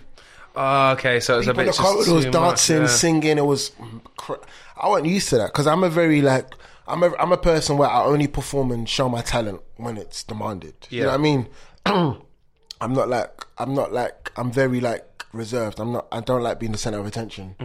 [0.56, 2.96] Oh, okay, so it was People a in bit the just corridors dancing, much, yeah.
[2.96, 3.38] singing.
[3.38, 3.72] It was.
[4.18, 4.34] Cr-
[4.78, 6.54] I wasn't used to that because I'm a very like
[6.88, 10.24] I'm a I'm a person where I only perform and show my talent when it's
[10.24, 10.74] demanded.
[10.90, 11.12] You know Yeah.
[11.12, 11.48] what I mean?
[12.82, 15.80] I'm not like I'm not like I'm very like reserved.
[15.80, 16.08] I'm not.
[16.12, 17.56] I don't like being the center of attention.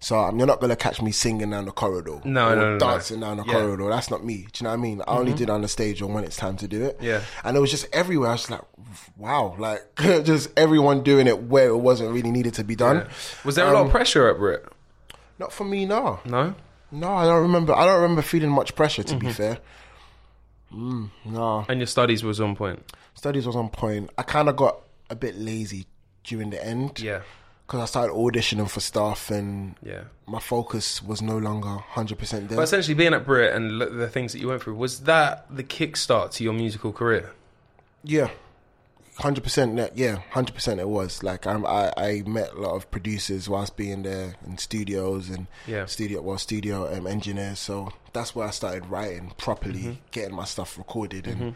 [0.00, 2.12] So um, you're not gonna catch me singing down the corridor.
[2.12, 2.32] Mm-hmm.
[2.32, 2.78] No, or no, no, no.
[2.78, 3.52] dancing down the Yeah.
[3.54, 3.62] Mm-hmm.
[3.66, 3.88] corridor.
[3.90, 4.46] That's not me.
[4.52, 5.02] Do you know what I mean?
[5.06, 6.98] I only do it on the stage or when it's time to do it.
[7.00, 7.20] Yeah.
[7.44, 8.30] And it was just everywhere.
[8.30, 8.62] I was like,
[9.16, 12.96] wow, like just everyone doing it where it wasn't really needed to be done.
[12.98, 13.08] Yeah.
[13.44, 14.64] Was there a lot of pressure at Brit?
[15.38, 16.20] Not for me, no.
[16.24, 16.54] No.
[16.90, 17.72] No, I don't remember.
[17.74, 19.02] I don't remember feeling much pressure.
[19.02, 19.26] To Mm-hmm.
[19.26, 19.58] be fair,
[20.74, 21.64] mm, no.
[21.68, 22.82] And your studies was on point.
[23.14, 24.10] Studies was on point.
[24.18, 24.78] I kind of got
[25.10, 25.86] a bit lazy
[26.24, 27.00] during the end.
[27.00, 27.20] Yeah.
[27.66, 30.02] Because I started auditioning for stuff, and Yeah.
[30.26, 32.56] my focus was no longer hundred percent there.
[32.56, 35.64] But essentially, being at Brit and the things that you went through was that the
[35.64, 37.32] kickstart to your musical career?
[38.04, 38.28] Yeah,
[39.18, 39.78] hundred percent.
[39.94, 40.80] Yeah, hundred percent.
[40.80, 44.58] It was like I'm, I I met a lot of producers whilst being there in
[44.58, 45.86] studios and Yeah.
[45.86, 47.58] studio well studio um, engineers.
[47.58, 50.00] So that's where I started writing properly, Mm-hmm.
[50.10, 51.54] getting my stuff recorded, and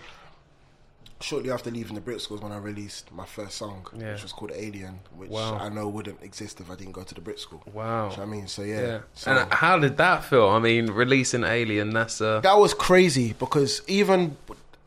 [1.26, 4.12] shortly after leaving the Brit schools, when I released my first song, Yeah.
[4.12, 5.58] which was called Alien, which Wow.
[5.58, 7.62] I know wouldn't exist if I didn't go to the Brit school.
[7.72, 8.08] Wow.
[8.08, 8.46] Do you know what I mean?
[8.46, 8.98] So yeah, Yeah.
[9.14, 10.48] So- and how did that feel?
[10.48, 14.36] I mean, releasing Alien, that's uh, that was crazy because even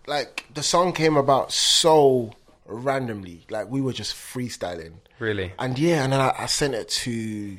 [0.07, 2.31] like the song came about so
[2.65, 5.51] randomly like we were just freestyling really.
[5.59, 7.57] and yeah and then I, I sent it to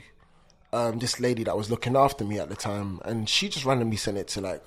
[0.73, 3.97] um, this lady that was looking after me at the time and she just randomly
[3.97, 4.63] sent it to like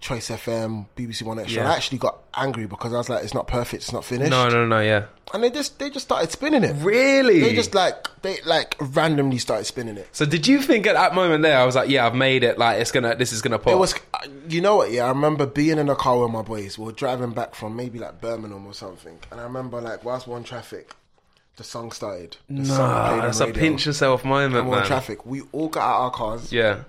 [0.00, 1.48] Choice FM, BBC 1Xtra.
[1.48, 1.70] Yeah.
[1.70, 3.82] I actually got angry because I was like, "It's not perfect.
[3.84, 5.06] It's not finished." No, no, no, yeah.
[5.34, 6.74] And they just they just started spinning it.
[6.84, 7.40] Really?
[7.40, 10.08] They just like they like randomly started spinning it.
[10.12, 12.58] So did you think at that moment there, I was like, yeah, I've made it.
[12.58, 13.72] Like it's gonna, this is gonna pop.
[13.72, 14.92] It was, uh, you know what?
[14.92, 16.78] Yeah, I remember being in a car with my boys.
[16.78, 20.28] We were driving back from maybe like Birmingham or something, and I remember like whilst
[20.28, 20.94] we're on traffic,
[21.56, 22.36] the song started.
[22.48, 24.86] The song Nah, on that's a pinch yourself moment, and on man.
[24.86, 25.26] traffic.
[25.26, 26.84] We all got out our cars, Yeah.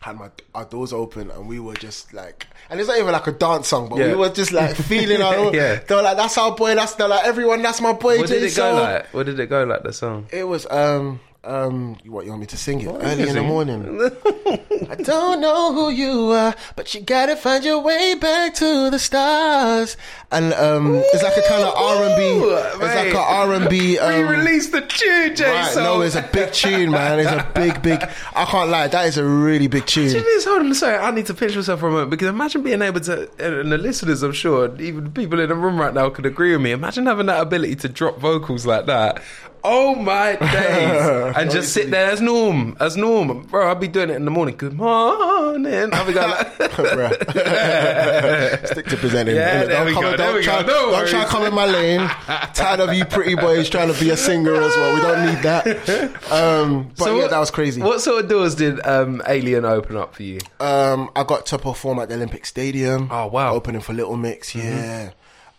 [0.00, 3.26] Had my our doors open, and we were just like, and it's not even like
[3.26, 4.08] a dance song, but Yeah.
[4.08, 5.54] we were just like feeling our.
[5.54, 5.76] Yeah.
[5.86, 7.62] They were like, "That's our boy." That's they're like everyone.
[7.62, 8.18] That's my boy.
[8.18, 9.06] What did it J-Soul." go like?
[9.14, 9.82] What did it go like?
[9.82, 10.26] The song.
[10.30, 11.96] It was um um.
[12.04, 13.84] What you want me to sing it you early in the morning?
[14.90, 18.98] I don't know who you are, but you gotta find your way back to the
[18.98, 19.96] stars.
[20.30, 22.84] And um, it's like a kind of R and B.
[22.84, 23.98] It's like a R and B.
[24.08, 25.52] Um, Re-release the tune, Jason.
[25.52, 27.18] Right, no, it's a big tune, man.
[27.18, 28.02] It's a big, big.
[28.34, 30.14] I can't lie, that is a really big tune.
[30.14, 32.62] It is, hold on, sorry, I need to pinch myself for a moment because imagine
[32.62, 36.10] being able to, and the listeners, I'm sure, even people in the room right now
[36.10, 36.70] could agree with me.
[36.70, 39.22] Imagine having that ability to drop vocals like that
[39.64, 41.34] Oh my days!
[41.36, 43.68] And just sit there as norm, as norm, bro.
[43.68, 44.56] I'll be doing it in the morning.
[44.56, 45.90] Good morning.
[45.92, 46.48] I'll be going like.
[48.68, 49.36] Stick to presenting.
[49.36, 50.68] Yeah, there don't we come, go, don't there we try, go.
[50.68, 51.30] No don't try worries.
[51.30, 52.08] come in my lane.
[52.54, 54.94] Tired of you pretty boys trying to be a singer as well.
[54.94, 56.32] We don't need that.
[56.32, 57.82] Um, but So yeah, what- that was crazy.
[57.82, 60.38] What sort of doors did um, Alien open up for you?
[60.60, 63.08] Um, I got to perform at the Olympic Stadium.
[63.10, 63.48] Oh, wow.
[63.48, 63.56] Mm-hmm.
[63.56, 65.10] Opening for Little Mix, yeah.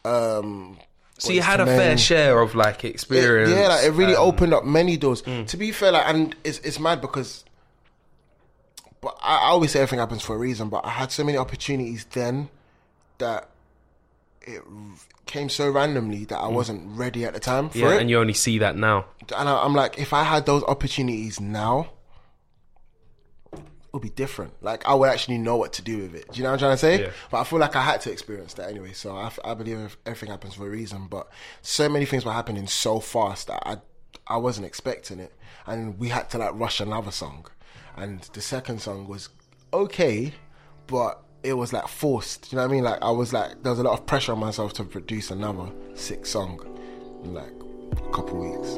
[0.06, 0.78] Um,
[1.20, 3.52] So you had a fair share of like It- experience.
[3.52, 5.22] yeah, like it really um, opened up many doors.
[5.22, 7.44] To be fair, like, and it's it's mad because,
[9.02, 10.70] but I, I always say everything happens for a reason.
[10.70, 12.50] But I had so many opportunities then
[13.18, 13.50] that
[14.42, 14.62] it
[15.26, 17.82] came so randomly that I wasn't ready at the time for Mm.
[17.82, 18.02] Yeah, it.
[18.02, 19.06] and you only see that now.
[19.38, 21.90] and I, I'm like, if I had those opportunities now,
[23.90, 24.54] it would be different.
[24.62, 26.32] Like I would actually know what to do with it.
[26.32, 27.02] Do you know what I'm trying to say?
[27.02, 27.12] Yeah.
[27.32, 28.94] But I feel like I had to experience that anyway.
[28.94, 31.08] So I believe everything happens for a reason.
[31.08, 31.28] But
[31.64, 33.78] so many things were happening so fast that I
[34.28, 35.34] I wasn't expecting it,
[35.66, 37.48] and we had to like rush another song,
[37.98, 39.30] and the second song was
[39.74, 40.34] okay,
[40.86, 42.44] but it was like forced.
[42.44, 42.84] Do you know what I mean?
[42.84, 45.72] Like I was like there was a lot of pressure on myself to produce another
[45.96, 46.60] sick song
[47.24, 47.54] in like
[47.92, 48.78] a couple weeks.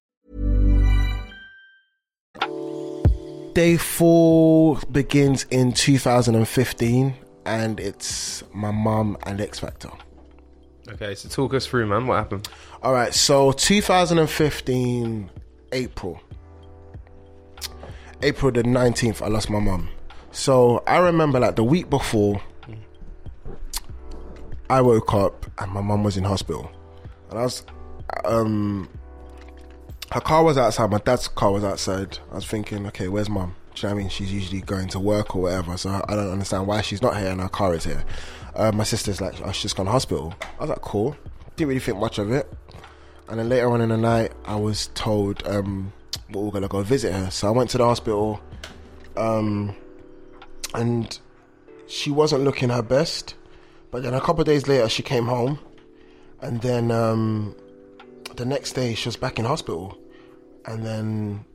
[3.53, 7.13] Day four begins in 2015,
[7.45, 9.89] and it's my mum and X Factor.
[10.87, 12.07] Okay, so talk us through, man.
[12.07, 12.47] What happened?
[12.81, 15.29] All right, so 2015
[15.73, 16.21] April,
[18.21, 19.89] April the 19th, I lost my mum.
[20.31, 22.41] So I remember like the week before,
[24.69, 26.71] I woke up and my mum was in hospital,
[27.29, 27.65] and I was,
[28.23, 28.87] um,
[30.11, 30.91] her car was outside.
[30.91, 32.19] My dad's car was outside.
[32.31, 33.55] I was thinking, okay, where's mum?
[33.73, 34.09] Do you know what I mean?
[34.09, 37.29] She's usually going to work or whatever, so I don't understand why she's not here
[37.29, 38.03] and her car is here.
[38.53, 40.33] Uh, my sister's like, oh, she's just gone to hospital.
[40.59, 41.15] I was like, cool.
[41.55, 42.51] Didn't really think much of it.
[43.29, 45.93] And then later on in the night, I was told um,
[46.29, 47.31] we we're gonna go visit her.
[47.31, 48.41] So I went to the hospital,
[49.15, 49.73] um,
[50.73, 51.17] and
[51.87, 53.35] she wasn't looking her best.
[53.89, 55.59] But then a couple of days later, she came home,
[56.41, 57.55] and then um,
[58.35, 59.97] the next day she was back in hospital,
[60.65, 61.45] and then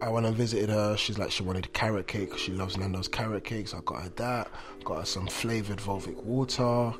[0.00, 0.96] I went and visited her.
[0.96, 3.74] She's like she wanted carrot cake she loves Nando's carrot cakes.
[3.74, 4.48] I got her that.
[4.84, 6.92] Got her some flavored Volvic water.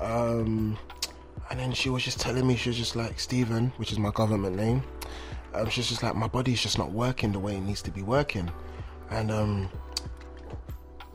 [0.00, 0.78] Um,
[1.50, 4.10] and then she was just telling me she was just like Stephen, which is my
[4.10, 4.82] government name.
[5.54, 8.02] Um, she's just like my body's just not working the way it needs to be
[8.02, 8.50] working,
[9.10, 9.70] and um,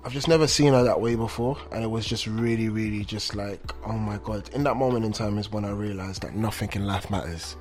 [0.03, 3.35] I've just never seen her that way before, and it was just really, really just
[3.35, 4.49] like, oh my god.
[4.49, 7.55] In that moment in time is when I realized that nothing in life matters.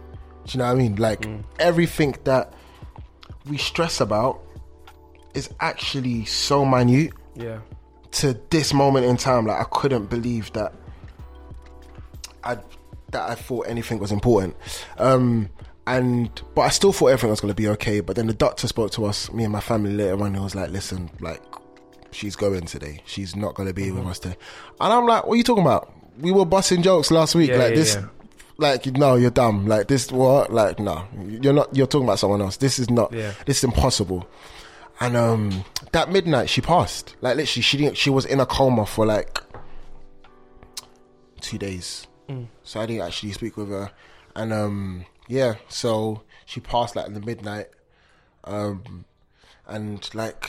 [0.44, 0.96] Do you know what I mean?
[0.96, 1.26] Like
[1.58, 2.52] everything that
[3.48, 4.40] we stress about
[5.34, 7.58] is actually so minute Yeah.
[8.12, 9.46] to this moment in time.
[9.46, 10.72] Like I couldn't believe that
[12.44, 12.56] I
[13.10, 14.56] that I thought anything was important.
[14.98, 15.48] Um,
[15.86, 18.00] and but I still thought everything was going to be okay.
[18.00, 20.26] But then the doctor spoke to us, me and my family later on.
[20.28, 21.42] And he was like, "Listen, like
[22.10, 23.00] she's going today.
[23.04, 24.36] She's not going to be with us today."
[24.80, 25.92] And I'm like, "What are you talking about?
[26.18, 27.50] We were busting jokes last week.
[27.50, 28.06] Yeah, like yeah, this." yeah.
[28.62, 29.66] Like no, you're dumb.
[29.66, 30.52] Like this, what?
[30.52, 31.74] Like no, you're not.
[31.76, 32.56] You're talking about someone else.
[32.56, 33.12] This is not.
[33.12, 33.32] Yeah.
[33.44, 34.26] This is impossible.
[35.00, 37.16] And um, that midnight, she passed.
[37.20, 37.96] Like literally, she didn't.
[37.96, 39.40] She was in a coma for like
[41.40, 42.06] two days.
[42.62, 43.90] So I didn't actually speak with her.
[44.34, 47.66] And um, yeah, so she passed like in the midnight.
[48.44, 49.04] Um,
[49.66, 50.48] and like,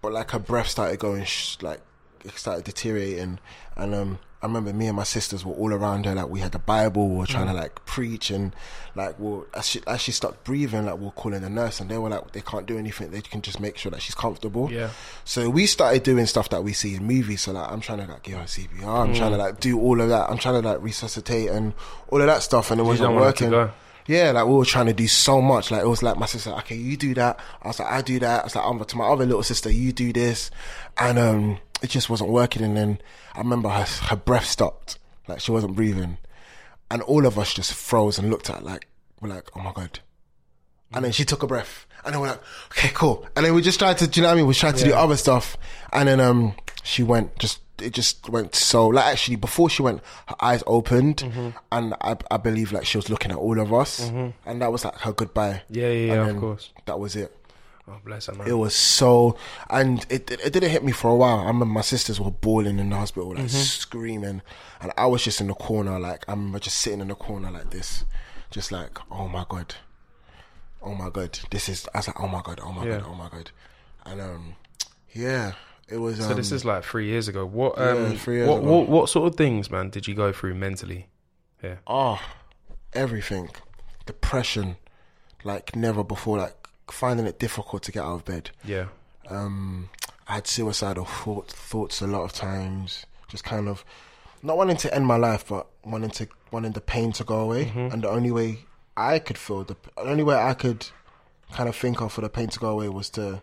[0.00, 1.80] but like her breath started going, sh- like
[2.24, 3.40] it started deteriorating.
[3.76, 6.14] And um, I remember me and my sisters were all around her.
[6.14, 7.52] Like we had the Bible, we were trying Mm.
[7.52, 8.54] to like preach, and
[8.94, 11.96] like we'll as she, as she stopped breathing, like we're calling the nurse, and they
[11.96, 13.10] were like they can't do anything.
[13.10, 14.70] They can just make sure that she's comfortable.
[14.70, 14.90] Yeah.
[15.24, 17.40] So we started doing stuff that we see in movies.
[17.42, 18.84] So like I'm trying to like give her CPR.
[18.86, 20.28] I'm trying to like do all of that.
[20.28, 21.72] I'm trying to like resuscitate and
[22.10, 23.72] all of that stuff, and it wasn't don't want her to working.
[24.06, 25.70] Yeah, like we were trying to do so much.
[25.70, 27.38] Like it was like my sister, okay, you do that.
[27.62, 28.40] I was like, I do that.
[28.42, 30.50] I was like, I'm to my other little sister, you do this,
[30.98, 32.62] and um, it just wasn't working.
[32.62, 32.98] And then
[33.34, 36.18] I remember her her breath stopped, like she wasn't breathing,
[36.90, 38.88] and all of us just froze and looked at her like
[39.20, 40.00] we're like, oh my god.
[40.92, 43.26] And then she took a breath, and then we're like, okay, cool.
[43.34, 44.46] And then we just tried to, do you know what I mean?
[44.46, 45.56] We tried to do other stuff,
[45.92, 47.60] and then um, she went just.
[47.80, 51.48] It just went so like actually before she went, her eyes opened, Mm-hmm.
[51.72, 54.84] and I, I believe like she was looking at all of us, and that was
[54.84, 55.62] like her goodbye.
[55.68, 56.70] Yeah, yeah, yeah, of course.
[56.86, 57.36] That was it.
[57.86, 58.46] Oh, bless her, man.
[58.48, 59.36] It was so,
[59.68, 61.40] and it it didn't hit me for a while.
[61.40, 63.48] I remember my sisters were bawling in the hospital, like Mm-hmm.
[63.56, 64.40] screaming,
[64.80, 67.50] and I was just in the corner, like I remember just sitting in the corner
[67.50, 68.04] like this,
[68.50, 69.74] just like, oh my god,
[70.82, 71.86] oh my god, this is.
[71.94, 72.98] I was like, oh my god, oh my Yeah.
[73.00, 73.50] god, oh my god,
[74.06, 74.54] and um,
[75.12, 75.52] yeah,
[75.88, 76.20] it was.
[76.20, 77.44] Um, so this is like three years ago.
[77.46, 78.70] What Yeah, um, three years what, ago.
[78.72, 81.08] what what sort of things, man, did you go through mentally?
[81.62, 81.76] Yeah.
[81.86, 82.20] oh,
[82.92, 83.48] everything,
[84.04, 84.76] depression,
[85.44, 88.50] like never before, like finding it difficult to get out of bed.
[88.64, 88.86] Yeah.
[89.30, 89.88] um,
[90.28, 93.06] I had suicidal thought, thoughts a lot of times.
[93.28, 93.84] Just kind of
[94.42, 97.72] not wanting to end my life, but wanting to wanting the pain to go away.
[97.74, 98.60] And the only way
[98.96, 100.86] I could feel the, the only way I could
[101.52, 103.42] kind of think of for the pain to go away was to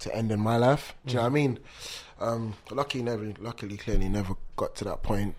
[0.00, 0.94] to end in my life.
[1.06, 1.58] Do you know what I mean?
[2.20, 5.34] Um, luckily, never, luckily, clearly, never got to that point.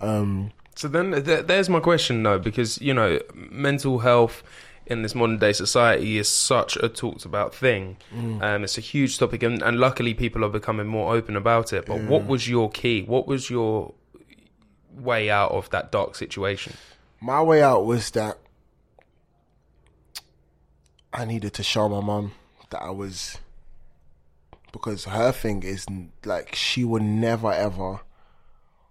[0.00, 4.42] Um, So then th- there's my question though, because you know, mental health
[4.86, 7.96] in this modern day society is such a talked about thing.
[8.14, 11.86] Um, it's a huge topic, and, and luckily people are becoming more open about it.
[11.86, 13.02] But what was your key?
[13.02, 13.94] What was your
[14.92, 16.74] way out of that dark situation?
[17.20, 18.36] my way out was that
[21.12, 22.32] I needed to show my mum
[22.70, 23.38] that I was
[24.74, 25.86] because her thing is
[26.24, 28.00] like she would never ever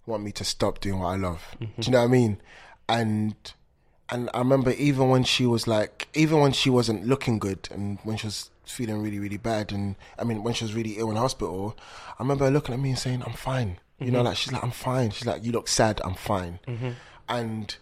[0.05, 1.43] want me to stop doing what I love.
[1.59, 2.41] Do you know what I mean?
[2.87, 3.35] And
[4.09, 7.99] and I remember even when she was like even when she wasn't looking good and
[8.03, 11.11] when she was feeling really really bad and I mean when she was really ill
[11.11, 11.77] in hospital,
[12.17, 13.77] I remember her looking at me and saying I'm fine.
[13.99, 15.11] You know like she's like I'm fine.
[15.11, 16.59] She's like you look sad, I'm fine.
[17.27, 17.75] And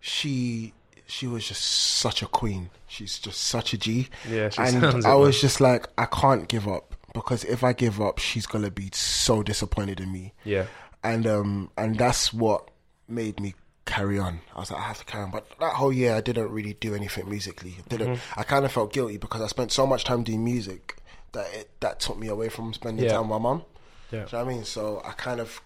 [0.00, 0.72] she
[1.06, 2.70] she was just such a queen.
[2.88, 4.08] She's just such a G.
[4.28, 8.18] Yeah, and I was just like, I can't give up because if I give up,
[8.18, 10.32] she's gonna be so disappointed in me.
[10.44, 10.66] Yeah.
[11.02, 12.70] And um and that's what
[13.08, 14.40] made me carry on.
[14.54, 15.30] I was like, I have to carry on.
[15.30, 17.76] But that whole year, I didn't really do anything musically.
[17.78, 18.14] I didn't.
[18.16, 18.40] Mm-hmm.
[18.40, 20.96] I kind of felt guilty because I spent so much time doing music
[21.32, 23.12] that it that took me away from spending Yeah.
[23.12, 23.64] time with my mum.
[24.10, 24.24] Yeah.
[24.24, 24.64] Do you know what I mean?
[24.64, 25.60] So I kind of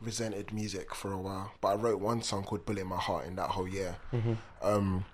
[0.00, 1.52] resented music for a while.
[1.60, 3.96] But I wrote one song called Bullet in My Heart in that whole year.
[4.12, 4.32] Mm-hmm.
[4.62, 5.04] Um,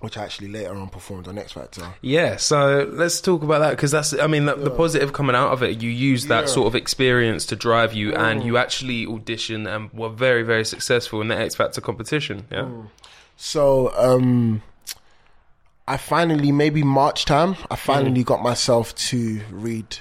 [0.00, 1.86] which I actually later on performed on X Factor.
[2.02, 5.52] Yeah, so let's talk about that because that's, I mean, the, the positive coming out
[5.52, 5.82] of it.
[5.82, 6.46] You used that Yeah.
[6.50, 6.54] Mm.
[6.54, 11.20] sort of experience to drive you, and you actually auditioned and were very, very successful
[11.20, 12.46] in the X Factor competition.
[12.50, 12.88] Yeah, Mm.
[13.36, 14.62] So um,
[15.88, 17.78] I finally, maybe March time, I Mm.
[17.78, 19.98] finally got myself to read,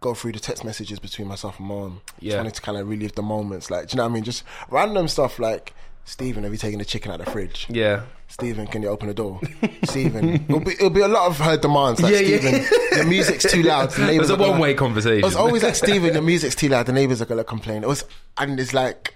[0.00, 2.00] go through the text messages between myself and mom.
[2.20, 2.30] Yeah.
[2.32, 4.24] Just wanted to kind of relive the moments, like, do you know what I mean?
[4.24, 5.72] Just random stuff like,
[6.06, 7.66] Stephen, have you taken the chicken out of the fridge?
[7.70, 9.40] yeah, Stephen, can you open the door?
[9.84, 12.00] Stephen, it'll be, it'll be a lot of her demands.
[12.00, 12.38] Like, Yeah, yeah.
[12.38, 13.90] Stephen, the music's too loud.
[13.90, 15.20] The it was a one-way conversation.
[15.20, 16.86] It was always like, Stephen, the music's too loud.
[16.86, 17.82] The neighbors are gonna complain.
[17.84, 18.04] It was,
[18.36, 19.14] and it's like,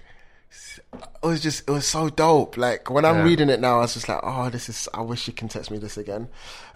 [0.91, 2.57] it was just, it was so dope.
[2.57, 3.23] Like when I'm Yeah.
[3.23, 4.87] reading it now, I was just like, oh, this is.
[4.93, 6.27] I wish you can text me this again.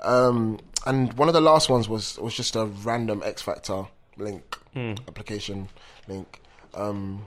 [0.03, 3.85] Um, and one of the last ones was was just a random X Factor
[4.17, 4.93] link Hmm.
[5.07, 5.69] application
[6.07, 6.39] link.
[6.75, 7.25] Um,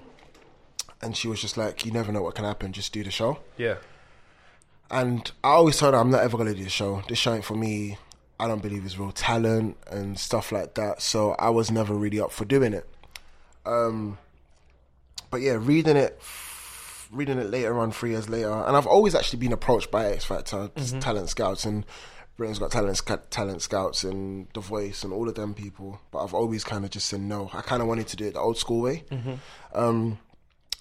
[1.02, 2.72] and she was just like, you never know what can happen.
[2.72, 3.38] Just do the show.
[3.58, 3.76] yeah,
[4.90, 7.02] And I always told her I'm not ever gonna do the show.
[7.08, 7.98] This show ain't for me.
[8.38, 11.00] I don't believe it's real talent and stuff like that.
[11.02, 12.86] So I was never really up for doing it.
[13.64, 14.18] Um,
[15.30, 16.20] but yeah, reading it,
[17.10, 20.24] reading it later on, three years later, and I've always actually been approached by X
[20.24, 20.68] Factor
[21.00, 21.84] talent scouts and
[22.36, 25.98] Britain's Got Talent Sc- talent scouts and The Voice and all of them people.
[26.10, 27.50] But I've always kind of just said no.
[27.54, 29.04] I kind of wanted to do it the old school way.
[29.74, 30.18] Um,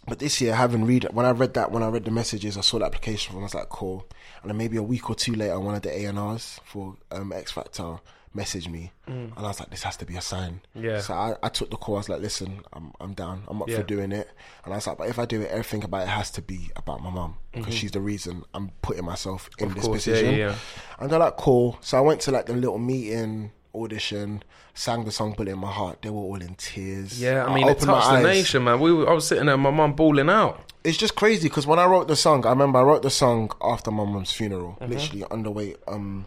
[0.08, 2.62] but this year, having read when I read that, when I read the messages, I
[2.62, 3.44] saw the application form.
[3.44, 4.08] I was like, cool.
[4.42, 7.52] And then maybe a week or two later, one of the A&Rs for um, X
[7.52, 7.98] Factor
[8.36, 10.60] messaged me, and I was like, this has to be a sign.
[10.74, 11.00] Yeah.
[11.00, 11.96] So I, I took the call.
[11.96, 13.44] I was like, listen, I'm I'm down.
[13.48, 13.78] I'm up Yeah.
[13.78, 14.30] for doing it.
[14.66, 16.70] And I was like, but if I do it, everything about it has to be
[16.76, 20.32] about my mum because she's the reason I'm putting myself in Of this course, position.
[20.32, 20.56] yeah, yeah.
[21.00, 21.78] And they're like, cool.
[21.80, 23.52] So I went to like the little meeting
[23.84, 27.22] audition, sang the song "Bullet in My Heart." They were all in tears.
[27.22, 28.80] Yeah, I mean, it touched the nation, man.
[28.80, 30.72] We, were, I was sitting there, my mum bawling out.
[30.84, 33.52] It's just crazy because when I wrote the song, I remember I wrote the song
[33.62, 34.92] after my mum's funeral, Mm-hmm.
[34.92, 36.26] literally on the way, um,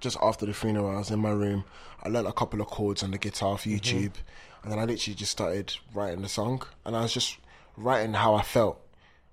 [0.00, 0.90] just after the funeral.
[0.90, 1.64] I was in my room.
[2.02, 3.76] I learned a couple of chords on the guitar off Mm-hmm.
[3.98, 4.12] YouTube,
[4.62, 7.36] and then I literally just started writing the song, and I was just
[7.76, 8.80] writing how I felt,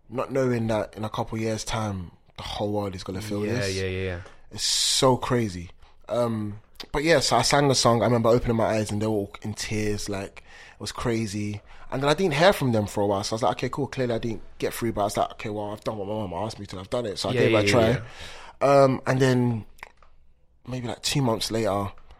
[0.09, 3.45] not knowing that in a couple of years' time the whole world is gonna feel
[3.45, 3.75] Yeah, this.
[3.75, 4.19] yeah, yeah, yeah.
[4.51, 5.69] It's so crazy.
[6.09, 6.59] Um,
[6.91, 8.01] but yeah, so I sang the song.
[8.01, 10.09] I remember opening my eyes and they were all in tears.
[10.09, 11.61] Like it was crazy.
[11.91, 13.23] And then I didn't hear from them for a while.
[13.23, 13.87] So I was like, okay, cool.
[13.87, 16.13] Clearly I didn't get through, but I was like, okay, well, I've done what my
[16.27, 16.79] mum asked me to.
[16.79, 17.17] I've done it.
[17.19, 17.89] So I Yeah, gave it a try.
[17.89, 17.99] yeah,
[18.61, 19.65] Um, and then
[20.67, 21.69] maybe like two months later,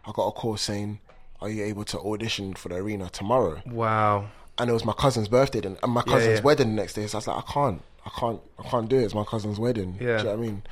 [0.04, 1.00] I got a call saying,
[1.40, 4.28] "Are you able to audition for the arena tomorrow?" Wow.
[4.58, 6.44] And it was my cousin's birthday then, and my cousin's yeah.
[6.44, 7.06] wedding the next day.
[7.06, 9.04] So I was like, I can't, I can't, I can't do it.
[9.04, 9.96] It's my cousin's wedding.
[9.98, 9.98] Yeah.
[9.98, 10.62] Do you know what I mean?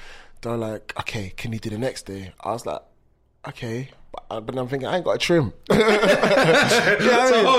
[0.43, 2.33] They're like, okay, can you do the next day?
[2.41, 2.83] I was like,
[3.49, 3.91] okay.
[4.13, 5.53] But, uh, but I'm thinking, I ain't got a trim.
[5.71, 5.87] so hold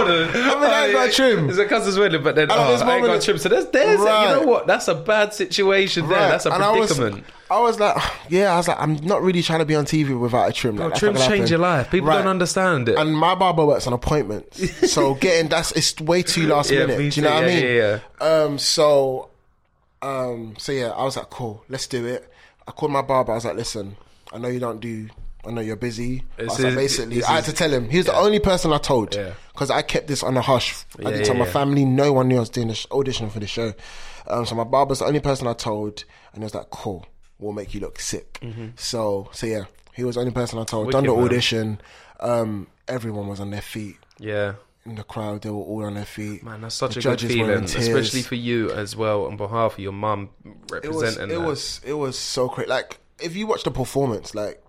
[0.09, 0.29] on.
[0.29, 1.49] I mean, I ain't got a trim.
[1.49, 3.37] It's a cousin's wedding, but then oh, I ain't got a trim.
[3.37, 4.67] So there's, there's you know what?
[4.67, 6.19] That's a bad situation there.
[6.29, 7.25] That's a and I was- predicament.
[7.49, 10.17] I was, like, yeah, I was like, I'm not really trying to be on TV
[10.17, 10.77] without a trim.
[10.77, 11.89] Bro, trims change your life.
[11.91, 12.19] People Right.
[12.19, 12.97] don't understand it.
[12.97, 16.97] And my barber works on appointments, so getting that's it's way too last Yeah, minute.
[16.97, 17.33] Do you know too.
[17.35, 17.75] what I Yeah, mean?
[18.21, 19.29] yeah, Um, so,
[20.01, 22.31] um, so yeah, I was like, cool, let's do it.
[22.67, 23.33] I called my barber.
[23.33, 23.97] I was like, listen,
[24.33, 25.09] I know you don't do.
[25.45, 26.23] I know you're busy.
[26.38, 27.89] I This was like, basically, I had to tell him.
[27.89, 29.34] He was the only person I told Yeah.
[29.54, 30.86] because I kept this on a hush.
[30.99, 31.51] I Yeah, didn't tell my yeah.
[31.51, 31.84] family.
[31.86, 33.73] No one knew I was doing this audition for the show.
[34.27, 37.06] Um, so my barber's the only person I told, and he was like, cool,
[37.39, 38.39] we'll make you look sick.
[38.75, 40.91] So, so yeah, he was the only person I told.
[40.91, 41.21] Done the Mm-hmm.
[41.21, 41.82] Wicked, audition.
[42.19, 44.54] Um, everyone was on their feet yeah.
[44.86, 45.41] in the crowd.
[45.41, 46.43] They were all on their feet.
[46.43, 49.25] Man, that's such The a good judges were in feeling, especially for you as well,
[49.25, 50.51] on behalf of your mum it
[50.91, 52.67] was representing it was it was so great.
[52.69, 54.62] Like if you watch the performance, like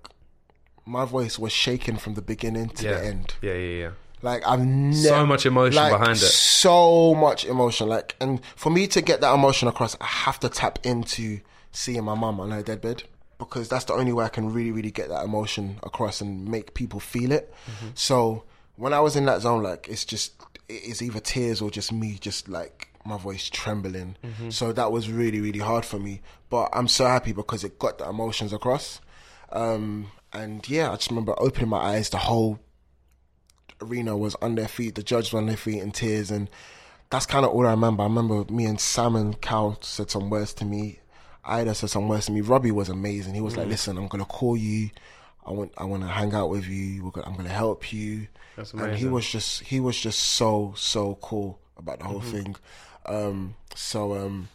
[0.85, 2.93] my voice was shaking from the beginning to yeah.
[2.93, 3.35] the end.
[3.43, 3.91] Yeah, yeah, yeah.
[4.23, 6.21] Like I've never So much emotion like, behind it.
[6.21, 7.89] So much emotion.
[7.89, 11.41] Like and for me to get that emotion across, I have to tap into
[11.73, 13.05] seeing my mum on her deadbed.
[13.39, 16.75] Because that's the only way I can really, really get that emotion across and make
[16.75, 17.53] people feel it.
[17.67, 17.89] Mm-hmm.
[17.95, 18.45] So
[18.77, 20.35] when I was in that zone, like it's just
[20.69, 24.17] it's either tears or just me, just like my voice trembling.
[24.25, 24.51] Mm-hmm.
[24.51, 26.21] So that was really, really hard for me.
[26.51, 29.01] But I'm so happy because it got the emotions across.
[29.51, 32.11] Um, and yeah, I just remember opening my eyes.
[32.11, 32.59] The whole
[33.81, 34.95] arena was on their feet.
[34.95, 36.49] The judge was on their feet in tears, and
[37.11, 38.03] that's kind of all I remember.
[38.03, 41.01] I remember me and Simon Cowell said some words to me.
[41.45, 42.41] Ayda said some words to me.
[42.41, 43.35] Robbie was amazing.
[43.35, 43.59] He was Mm.
[43.59, 44.91] like, "Listen, I'm gonna call you.
[45.45, 47.05] I want, I want to hang out with you.
[47.05, 48.91] We're gonna, I'm gonna help you." That's amazing.
[48.93, 52.31] And he was just, he was just so, so cool about the whole Mm-hmm.
[52.31, 52.57] thing.
[53.07, 54.49] Um, so, um,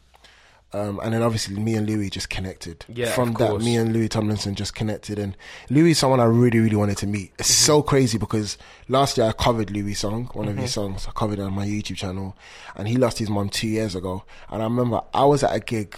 [0.74, 2.86] um, and then obviously me and Louis just connected.
[2.90, 3.64] Yeah, From that, course.
[3.64, 5.36] me and Louis Tomlinson just connected, and
[5.70, 7.32] Louis is someone I really, really wanted to meet.
[7.40, 7.66] It's Mm-hmm.
[7.66, 8.58] so crazy because
[8.90, 10.58] last year I covered Louis' song, one Mm-hmm.
[10.58, 11.08] of his songs.
[11.08, 12.36] I covered it on my YouTube channel,
[12.76, 14.24] and he lost his mom two years ago.
[14.50, 15.96] And I remember I was at a gig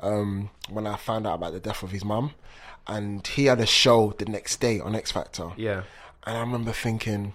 [0.00, 2.32] um, when I found out about the death of his mum,
[2.86, 5.50] and he had a show the next day on X Factor.
[5.56, 5.82] Yeah.
[6.24, 7.34] And I remember thinking,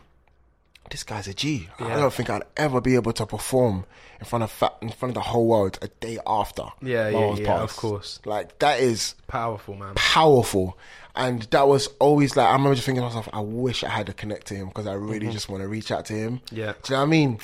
[0.93, 1.67] this guy's a G.
[1.79, 1.97] I Yeah.
[1.97, 3.85] don't think I'd ever be able to perform
[4.19, 6.63] in front of fa- in front of the whole world a day after.
[6.81, 8.19] Yeah, yeah, yeah, of course.
[8.25, 9.95] Like that is Powerful, man.
[9.95, 10.77] powerful.
[11.15, 14.05] And that was always like I remember just thinking to myself, I wish I had
[14.07, 16.37] to connect to him because I really just want to reach out to him.
[16.45, 16.55] Mm-hmm.
[16.57, 16.73] Yeah.
[16.83, 17.39] Do you know what I mean?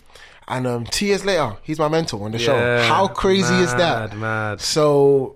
[0.48, 2.56] And um, two years later, he's my mentor on the show.
[2.56, 4.12] Yeah, How crazy is that?
[4.12, 4.62] mad, mad.
[4.62, 5.36] So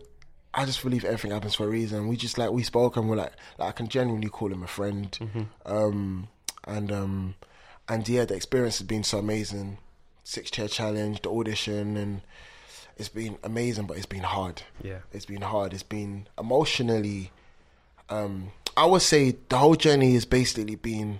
[0.54, 2.08] I just believe everything happens for a reason.
[2.08, 4.68] We just like we spoke and we're like, like I can genuinely call him a
[4.68, 5.12] friend.
[5.20, 5.42] Mm-hmm.
[5.72, 6.28] Um,
[6.66, 7.36] and um,
[7.94, 9.78] and yeah, the experience has been so amazing.
[10.24, 12.22] Six chair challenge, the audition, and
[12.98, 14.62] it's been amazing, but it's been hard.
[14.82, 15.00] Yeah.
[15.12, 15.74] it's been hard.
[15.74, 17.32] It's been emotionally.
[18.10, 21.20] Um, I would say the whole journey has basically been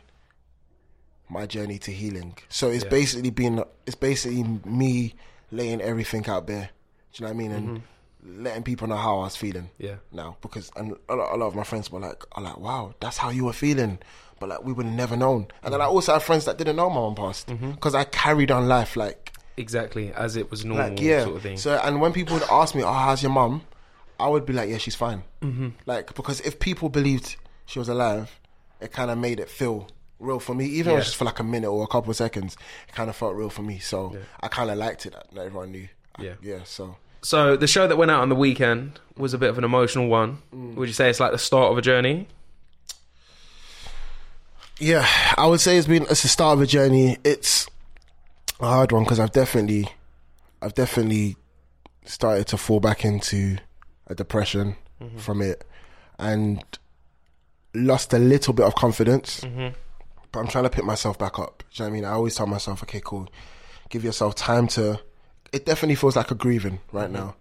[1.30, 2.38] my journey to healing.
[2.50, 2.90] So it's Yeah.
[2.90, 5.16] basically been it's basically me
[5.52, 6.70] laying everything out there.
[7.14, 7.52] Do you know what I mean?
[7.52, 7.82] And
[8.26, 9.64] letting people know how I was feeling.
[9.64, 9.86] Mm-hmm.
[9.86, 9.96] Yeah.
[10.12, 12.94] Now because and a lot, a lot of my friends were like, are like, wow,
[13.00, 14.00] that's how you were feeling.
[14.40, 15.48] But like we would have never known.
[15.64, 17.72] And then I also have friends that didn't know my mom passed Mm-hmm.
[17.72, 21.24] because I carried on life like Exactly, as it was normal, like yeah.
[21.26, 21.58] sort of thing.
[21.58, 23.62] So and when people would ask me, "Oh, how's your mum?"
[24.20, 25.70] I would be like, "Yeah, she's fine." Mm-hmm.
[25.86, 27.36] Like because if people believed
[27.68, 28.40] she was alive,
[28.82, 29.88] it kind of made it feel
[30.20, 30.66] real for me.
[30.66, 30.96] Even if it Yeah.
[30.98, 32.58] was just for like a minute or a couple of seconds,
[32.88, 33.78] it kind of felt real for me.
[33.78, 35.88] So I kind of liked it that not everyone knew.
[36.16, 36.34] I- Yeah.
[36.42, 36.60] yeah.
[36.64, 39.64] So So the show that went out on the weekend was a bit of an
[39.64, 40.40] emotional one.
[40.54, 40.76] Mm.
[40.76, 42.28] Would you say it's like the start of a journey?
[44.80, 45.08] yeah,
[45.38, 47.18] I would say it's been it's the start of a journey.
[47.24, 47.68] It's
[48.60, 49.88] a hard one because I've definitely,
[50.62, 51.38] I've definitely
[52.06, 53.58] started to fall back into
[54.08, 54.76] a depression
[55.18, 55.66] from it,
[56.18, 56.64] and
[57.74, 59.76] lost a little bit of confidence, Mm-hmm.
[60.32, 61.62] but I'm trying to pick myself back up.
[61.72, 62.06] Do you know what I mean?
[62.06, 63.28] I always tell myself, okay, cool,
[63.90, 65.00] give yourself time to.
[65.54, 67.14] It definitely feels like a grieving right Mm-hmm.
[67.14, 67.36] now.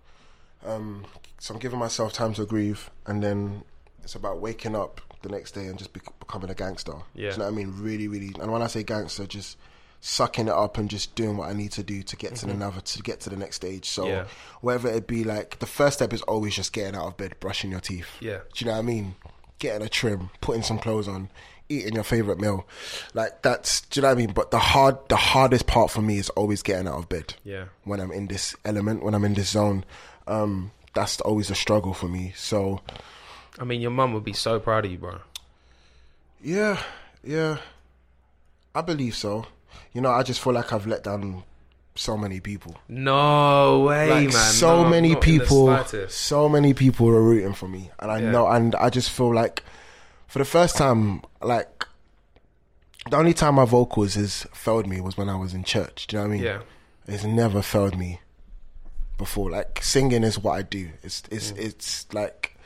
[0.65, 1.05] Um,
[1.41, 3.65] so I'm giving myself time to grieve, and then
[4.05, 6.93] it's about waking up the next day and just bec becoming a gangster.
[7.15, 7.31] Yeah.
[7.31, 7.75] Do you know what I mean?
[7.79, 8.33] Really, really.
[8.41, 9.57] And when I say gangster, just
[10.01, 12.53] sucking it up and just doing what I need to do to get to the
[12.53, 13.89] another to get to the next stage.
[13.89, 14.11] So Mm-hmm.
[14.13, 14.25] Yeah.
[14.61, 17.71] whether it be like the first step is always just getting out of bed, brushing
[17.71, 18.09] your teeth.
[18.21, 18.39] Yeah.
[18.53, 19.15] Do you know what I mean?
[19.59, 21.29] Getting a trim, putting some clothes on,
[21.81, 22.67] eating your favorite meal.
[23.15, 24.33] Like that's do you know what I mean?
[24.33, 27.35] But the hard the hardest part for me is always getting out of bed.
[27.45, 27.65] Yeah.
[27.85, 29.85] When I'm in this element, when I'm in this zone.
[30.27, 32.33] Um that's always a struggle for me.
[32.37, 32.81] So
[33.59, 35.19] I mean, your mum would be so proud of you, bro.
[36.43, 36.79] yeah,
[37.25, 37.59] yeah.
[38.75, 39.47] I believe so.
[39.93, 41.43] You know, I just feel like I've let down
[41.95, 42.77] so many people.
[42.89, 44.53] No way, like man.
[44.53, 48.11] so No, many not in the people so many people are rooting for me and
[48.11, 48.31] i Yeah.
[48.31, 49.63] know and i just feel like
[50.33, 51.85] for the first time like
[53.11, 56.17] the only time my vocals has failed me was when i was in church do
[56.17, 56.61] you know what i mean Yeah.
[57.07, 58.19] it's never failed me
[59.19, 61.59] before like singing is what i do it's it's Mm.
[61.59, 62.57] it's like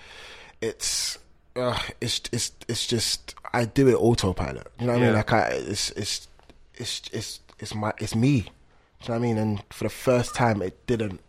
[0.60, 1.18] it's
[1.56, 5.32] uh, it's it's it's just i do it autopilot you know what i mean like
[5.32, 6.28] i it's it's
[6.74, 9.38] it's it's it's my it's me do you know what I mean?
[9.38, 11.20] And for the first time, it didn't,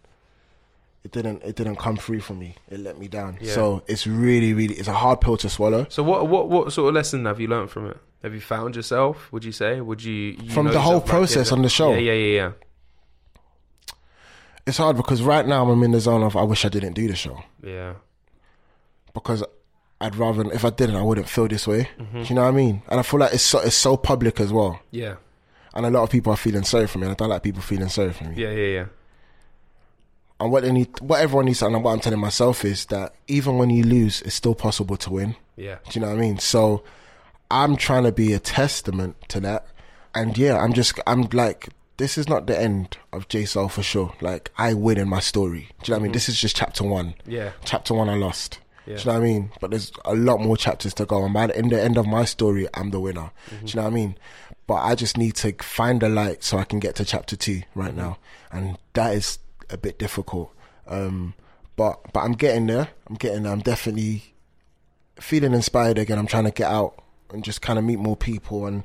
[1.08, 2.56] it didn't, it didn't come through for me.
[2.70, 3.38] It let me down.
[3.40, 3.54] Yeah.
[3.54, 5.86] So it's really, really, it's a hard pill to swallow.
[5.90, 7.98] So what what what sort of lesson have you learned from it?
[8.24, 9.32] Have you found yourself?
[9.32, 9.80] Would you say?
[9.80, 11.92] Would you, you From the whole process on the show?
[11.94, 12.52] Yeah, yeah, yeah, yeah.
[14.66, 17.08] It's hard because right now I'm in the zone of I wish I didn't do
[17.08, 17.94] the show Yeah.
[19.14, 19.44] because
[20.02, 21.90] I'd rather if I didn't I wouldn't feel this way.
[21.98, 22.24] Mm-hmm.
[22.24, 22.82] Do you know what I mean?
[22.90, 25.16] And I feel like it's so it's so public as well, Yeah.
[25.74, 27.06] and a lot of people are feeling sorry for me.
[27.06, 28.36] And I don't like people feeling sorry for me.
[28.36, 28.86] Yeah, yeah, yeah.
[30.40, 33.16] And what they need, what everyone needs to, and what I'm telling myself is that
[33.28, 35.36] even when you lose, it's still possible to win.
[35.56, 35.78] Yeah.
[35.90, 36.38] Do you know what I mean?
[36.38, 36.84] So
[37.50, 39.66] I'm trying to be a testament to that.
[40.14, 43.82] And yeah, I'm just, I'm like, this is not the end of J Soul for
[43.82, 44.14] sure.
[44.22, 45.70] Like, I win in my story.
[45.82, 46.10] Do you know what I mean?
[46.10, 46.14] Mm-hmm.
[46.14, 47.16] This is just chapter one.
[47.26, 47.54] Yeah.
[47.66, 48.60] Chapter one, I lost.
[48.86, 48.98] Yeah.
[48.98, 49.52] Do you know what I mean?
[49.60, 51.26] But there's a lot more chapters to go.
[51.26, 53.32] And by the, in the end of my story, I'm the winner.
[53.50, 53.66] Do mm-hmm.
[53.66, 54.18] you know what I mean?
[54.68, 57.64] But I just need to find the light so I can get to chapter two
[57.74, 58.00] right mm-hmm.
[58.00, 58.18] now.
[58.52, 59.40] And that is
[59.70, 60.54] a bit difficult.
[60.88, 61.34] Um,
[61.76, 62.90] but, but I'm getting there.
[63.08, 63.52] I'm getting there.
[63.52, 64.34] I'm definitely
[65.20, 66.18] feeling inspired again.
[66.18, 67.02] I'm trying to get out
[67.32, 68.84] and just kind of meet more people and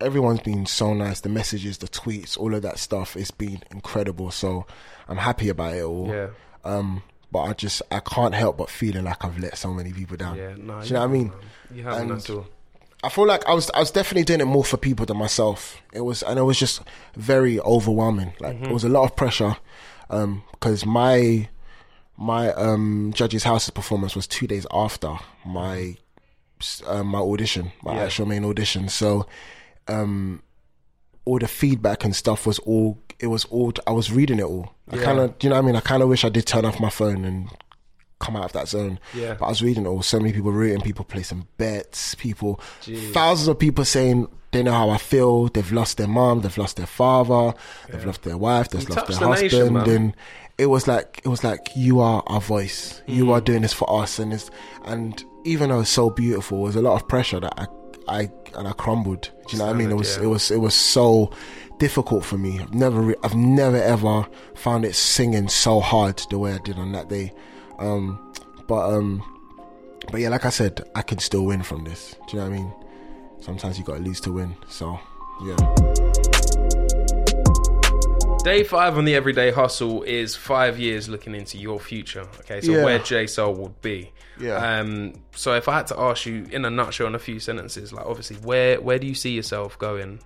[0.00, 1.20] everyone's been so nice.
[1.20, 4.30] The messages, the tweets, all of that stuff, it's been incredible.
[4.30, 4.66] So
[5.08, 6.08] I'm happy about it all.
[6.08, 6.28] Yeah.
[6.64, 10.16] Um, but I just I can't help but feeling like I've let so many people
[10.16, 10.36] down.
[10.36, 10.54] Yeah.
[10.58, 10.80] No.
[10.80, 11.32] Do you know what I mean?
[11.74, 12.46] You haven't And- at all.
[13.04, 15.80] I feel like I was I was definitely doing it more for people than myself.
[15.92, 16.80] It was and it was just
[17.14, 18.32] very overwhelming.
[18.40, 18.64] Like Mm-hmm.
[18.64, 19.56] it was a lot of pressure
[20.08, 21.48] because my
[22.16, 25.14] my um judge's house's performance was two days after
[25.46, 25.96] my
[26.86, 28.04] uh, my audition, my Yeah.
[28.04, 28.88] actual main audition.
[28.88, 29.26] So
[29.86, 30.42] um
[31.24, 34.72] all the feedback and stuff was all it was all I was reading it all.
[34.90, 35.04] I Yeah.
[35.04, 35.76] kind of you know what I mean?
[35.76, 37.48] I kind of wish I did turn off my phone and
[38.20, 38.98] come out of that zone.
[39.14, 39.34] Yeah.
[39.38, 40.02] But I was reading all.
[40.02, 43.12] So many people rooting, people placing bets, people, Jeez.
[43.12, 45.48] thousands of people saying they know how I feel.
[45.48, 47.54] They've lost their mom, they've lost their father,
[47.90, 49.88] they've lost their wife, they've You lost their the husband, man.
[49.90, 50.16] and
[50.56, 53.02] it was like it was like you are our voice.
[53.06, 53.32] You Mm.
[53.32, 54.50] are doing this for us, and it's
[54.84, 57.66] and even though it's so beautiful, there's a lot of pressure that I
[58.08, 59.30] I and I crumbled.
[59.46, 59.90] Do you know what I mean?
[59.90, 61.30] It was Standard, it was it was so
[61.78, 62.58] difficult for me.
[62.58, 66.76] I've never re- I've never ever found it singing so hard the way I did
[66.78, 67.32] on that day.
[67.78, 68.32] Um,
[68.66, 69.22] but um,
[70.10, 72.16] but yeah, like I said, I can still win from this.
[72.28, 72.72] Do you know what I mean?
[73.40, 74.54] Sometimes you got to lose to win.
[74.68, 74.98] So
[75.44, 75.56] yeah.
[78.44, 82.26] Day five on the Everyday Hustle is five years looking into your future.
[82.40, 82.84] Okay, so Yeah.
[82.84, 84.12] where J Soul would be.
[84.40, 84.54] Yeah.
[84.80, 85.14] Um.
[85.34, 88.06] So if I had to ask you in a nutshell, in a few sentences, like
[88.06, 90.20] obviously, where where do you see yourself going,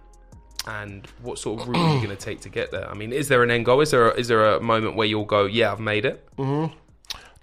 [0.66, 2.88] and what sort of route are you going to take to get there?
[2.88, 3.80] I mean, is there an end goal?
[3.80, 6.24] Is there a, is there a moment where you'll go, yeah, I've made it?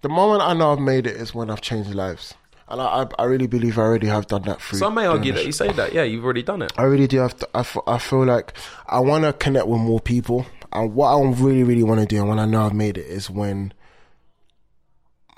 [0.02, 2.36] The moment I know I've made it is when I've changed lives,
[2.68, 4.80] and I I, I really believe I already have done that through.
[4.80, 6.72] Some may argue that you say that, yeah, you've already done it.
[6.78, 7.50] I really do have to.
[7.54, 8.54] I, f- I feel like
[8.88, 10.45] I want to connect with more people.
[10.72, 13.08] And what I really, really want to do, and when I know I've made it,
[13.08, 13.74] is when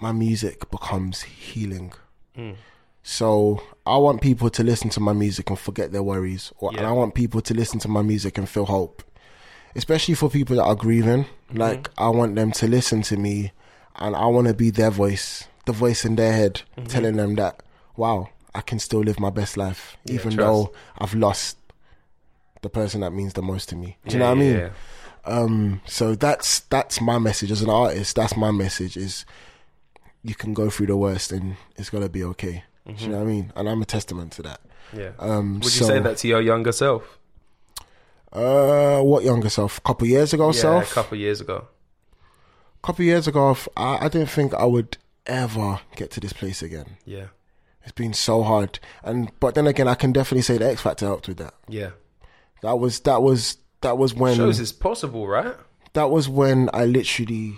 [0.01, 1.93] my music becomes healing.
[2.37, 2.55] Mm.
[3.01, 6.85] So I want people to listen to my music and forget their worries, or, and
[6.85, 9.03] I want people to listen to my music and feel hope.
[9.73, 11.57] Especially for people that are grieving, mm-hmm.
[11.57, 13.53] like I want them to listen to me,
[13.97, 17.61] and I want to be their voice, the voice in their head, telling them that,
[17.95, 20.37] wow, I can still live my best life, even trust.
[20.37, 21.57] though I've lost
[22.61, 23.97] the person that means the most to me.
[24.07, 24.57] Do you Yeah, know what I mean?
[24.57, 24.69] yeah.
[25.23, 28.15] Um, so that's that's my message as an artist.
[28.15, 29.23] That's my message is
[30.23, 32.63] you can go through the worst and it's gonna be okay.
[32.87, 33.53] Do you know what I mean?
[33.55, 34.61] And I'm a testament to that.
[34.91, 35.11] Yeah.
[35.19, 37.19] Um, Would you say that to your younger self?
[38.33, 39.77] Uh, what younger self?
[39.77, 40.91] A couple years ago, Yeah, self.
[40.91, 41.67] a couple years ago.
[42.81, 46.97] Couple years ago, I, I didn't think I would ever get to this place again.
[47.05, 47.27] Yeah.
[47.83, 51.07] It's been so hard, and but then again, I can definitely say the X Factor
[51.07, 51.55] helped with that.
[51.67, 51.91] Yeah.
[52.61, 55.55] That was that was that was when Shows it's possible, right?
[55.93, 57.55] that was when I literally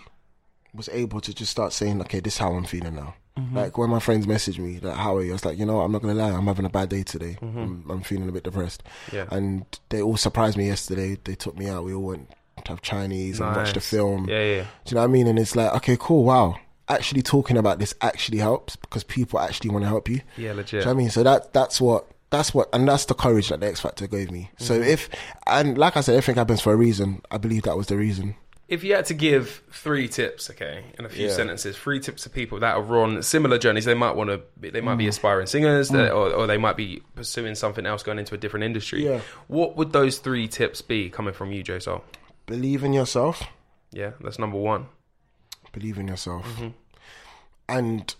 [0.74, 3.15] was able to just start saying, okay, this is how I'm feeling now.
[3.38, 3.57] Mm-hmm.
[3.57, 5.32] Like when my friends messaged me, like, how are you?
[5.32, 7.03] I was like, you know, what, I'm not gonna lie, I'm having a bad day
[7.03, 7.38] today.
[7.41, 7.59] Mm-hmm.
[7.59, 8.84] I'm, I'm feeling a bit depressed.
[9.11, 9.26] Yeah.
[9.32, 11.17] And they all surprised me yesterday.
[11.24, 11.84] They took me out.
[11.84, 12.30] We all went
[12.66, 14.28] to have Chinese and watch the film.
[14.30, 14.61] Yeah, yeah.
[14.86, 15.28] Do you know what I mean?
[15.28, 16.57] And it's like, okay, cool, wow.
[16.89, 20.22] Actually talking about this actually helps because people actually want to help you.
[20.38, 20.74] Yeah, Do legit.
[20.74, 21.09] you know what I mean?
[21.09, 24.32] So that that's what that's what and that's the courage that the X Factor gave
[24.32, 24.51] me.
[24.57, 24.89] So Mm-hmm.
[24.89, 25.09] if
[25.47, 27.22] and like I said, everything happens for a reason.
[27.32, 28.36] I believe that was the reason.
[28.68, 31.34] If you had to give three tips, okay, in a few Yeah.
[31.34, 34.82] sentences, three tips to people that are on similar journeys, they might want to, they
[34.82, 34.99] might Mm.
[34.99, 38.38] be aspiring singers, they- or, or they might be pursuing something else, going into a
[38.38, 39.05] different industry.
[39.05, 39.20] Yeah.
[39.47, 42.03] What would those three tips be coming from you, J Soul?
[42.46, 43.44] Believe in yourself.
[43.91, 44.88] Yeah, that's number one.
[45.72, 46.46] Believe in yourself.
[46.46, 46.68] Mm-hmm.
[47.70, 48.16] And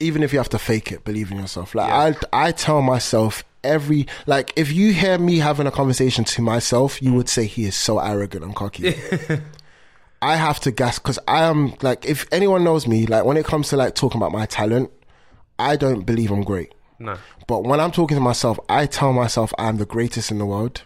[0.00, 1.74] even if you have to fake it, believe in yourself.
[1.74, 1.92] Like
[2.32, 7.02] I I tell myself every like if you hear me having a conversation to myself,
[7.02, 8.94] you would say he is so arrogant and cocky.
[10.22, 13.44] I have to gas because I am like if anyone knows me, like when it
[13.44, 14.90] comes to like talking about my talent,
[15.58, 16.74] I don't believe I'm great.
[16.98, 17.18] No.
[17.48, 20.82] But when I'm talking to myself, I tell myself I'm the greatest in the world.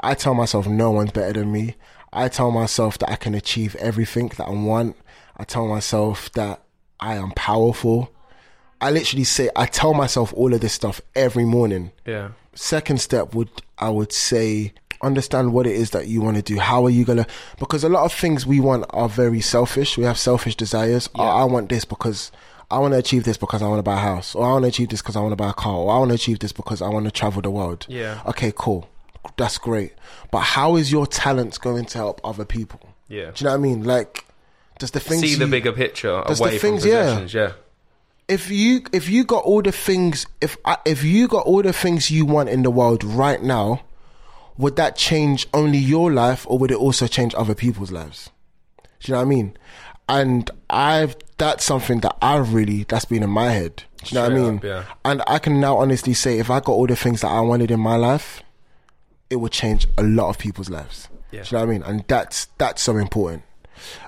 [0.00, 1.74] I tell myself no one's better than me.
[2.12, 4.96] I tell myself that I can achieve everything that I want.
[5.36, 6.62] I tell myself that
[7.00, 8.12] I am powerful.
[8.80, 11.92] I literally say I tell myself all of this stuff every morning.
[12.06, 12.30] Yeah.
[12.54, 16.58] Second step would I would say understand what it is that you want to do.
[16.58, 17.26] How are you gonna?
[17.58, 19.98] Because a lot of things we want are very selfish.
[19.98, 21.08] We have selfish desires.
[21.14, 22.32] Oh, I want this because
[22.70, 24.64] I want to achieve this because I want to buy a house, or I want
[24.64, 26.40] to achieve this because I want to buy a car, or I want to achieve
[26.40, 27.86] this because I want to travel the world.
[27.88, 28.20] Yeah.
[28.26, 28.88] Okay, cool.
[29.36, 29.92] That's great.
[30.30, 32.80] But how is your talent going to help other people?
[33.08, 33.30] Yeah.
[33.32, 33.84] Do you know what I mean?
[33.84, 34.24] Like,
[34.78, 37.02] does the things See the you- bigger picture the away from things, yeah.
[37.04, 37.34] possessions.
[37.34, 37.52] Yeah.
[38.28, 41.72] if you if you got all the things if I, if you got all the
[41.72, 43.82] things you want in the world right now,
[44.58, 48.30] would that change only your life or would it also change other people's lives?
[49.00, 49.56] Do you know what I mean?
[50.08, 53.84] And I've that's something that I've really that's been in my head.
[54.04, 54.56] Do you know what I mean?
[54.58, 54.84] up, yeah.
[55.04, 57.70] And I can now honestly say if I got all the things that I wanted
[57.70, 58.42] in my life,
[59.30, 61.08] it would change a lot of people's lives.
[61.30, 61.42] Yeah.
[61.42, 61.82] Do you know what I mean?
[61.82, 63.42] And that's that's so important.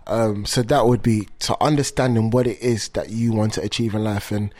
[0.06, 3.94] Um, so that would be to understanding what it is that you want to achieve
[3.94, 4.52] in life and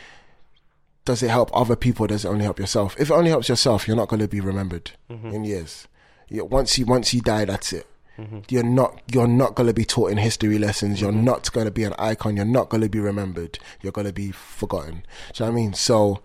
[1.05, 2.05] does it help other people?
[2.05, 2.95] Does it only help yourself?
[2.99, 5.29] If it only helps yourself, you're not going to be remembered mm-hmm.
[5.29, 5.87] in years.
[6.27, 7.87] You, once you once you die, that's it.
[8.19, 8.39] Mm-hmm.
[8.49, 11.01] You're not you're not going to be taught in history lessons.
[11.01, 11.23] You're mm-hmm.
[11.23, 12.35] not going to be an icon.
[12.35, 13.57] You're not going to be remembered.
[13.81, 15.03] You're going to be forgotten.
[15.33, 15.73] Do you know what I mean?
[15.73, 16.21] So,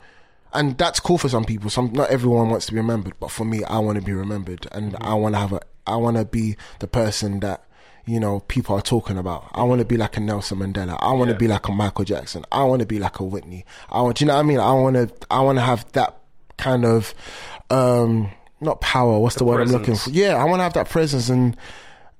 [0.54, 1.68] and that's cool for some people.
[1.70, 4.66] Some not everyone wants to be remembered, but for me, I want to be remembered,
[4.72, 7.64] and I want to have a I want to be the person that
[8.06, 9.48] you know people are talking about.
[9.52, 10.96] I want to be like a Nelson Mandela.
[11.00, 11.38] I want to Yeah.
[11.38, 12.44] be like a Michael Jackson.
[12.52, 13.64] I want to be like a Whitney.
[13.90, 14.60] I want, do you know what I mean?
[14.60, 16.16] I want to, I want to have that
[16.58, 17.14] kind of,
[17.70, 18.30] um,
[18.60, 19.18] not power.
[19.18, 20.10] What's the, word I'm looking for?
[20.10, 21.56] Yeah, I want to have that presence, and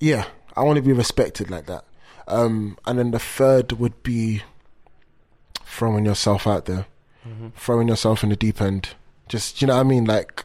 [0.00, 0.24] yeah,
[0.56, 1.84] I want to be respected like that.
[2.28, 4.42] Um, and then the third would be
[5.64, 6.86] throwing yourself out there,
[7.26, 7.48] Mm-hmm.
[7.56, 8.90] throwing yourself in the deep end.
[9.28, 10.04] Just, you know what I mean?
[10.04, 10.44] Like,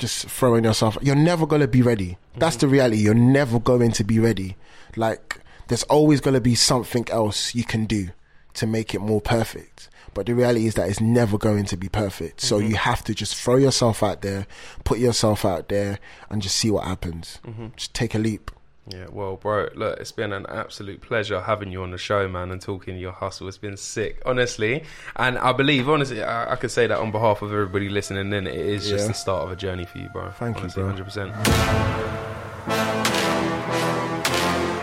[0.00, 0.96] just throwing yourself.
[1.02, 2.16] You're never gonna be ready.
[2.36, 2.66] That's mm-hmm.
[2.66, 3.02] the reality.
[3.02, 4.56] You're never going to be ready.
[4.96, 8.08] Like there's always gonna be something else you can do
[8.54, 9.88] to make it more perfect.
[10.12, 12.40] But the reality is that it's never going to be perfect.
[12.40, 12.70] So mm-hmm.
[12.70, 14.48] you have to just throw yourself out there,
[14.82, 16.00] put yourself out there,
[16.30, 17.38] and just see what happens.
[17.76, 18.50] Just take a leap.
[18.88, 22.50] Yeah, well, bro, look, it's been an absolute pleasure having you on the show, man,
[22.50, 23.46] and talking your hustle.
[23.46, 24.82] It's been sick, honestly.
[25.16, 28.46] And I believe, honestly, I, I could say that on behalf of everybody listening in,
[28.46, 29.08] it is just Yeah.
[29.08, 30.30] the start of a journey for you, bro.
[30.32, 30.92] Thank you, bro.
[30.92, 33.19] 100%.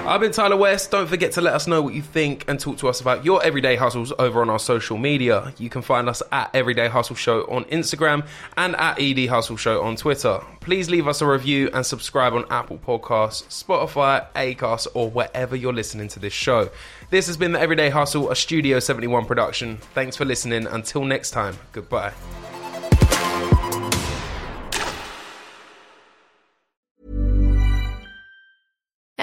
[0.07, 0.89] I've been Tyler West.
[0.89, 3.43] Don't forget to let us know what you think and talk to us about your
[3.43, 5.53] everyday hustles over on our social media.
[5.57, 9.83] You can find us at Everyday Hustle Show on Instagram and at ED Hustle Show
[9.83, 10.39] on Twitter.
[10.61, 15.73] Please leave us a review and subscribe on Apple Podcasts, Spotify, Acast, or wherever you're
[15.73, 16.69] listening to this show.
[17.09, 19.77] This has been the Everyday Hustle, a Studio 71 production.
[19.93, 20.67] Thanks for listening.
[20.67, 22.13] Until next time, goodbye.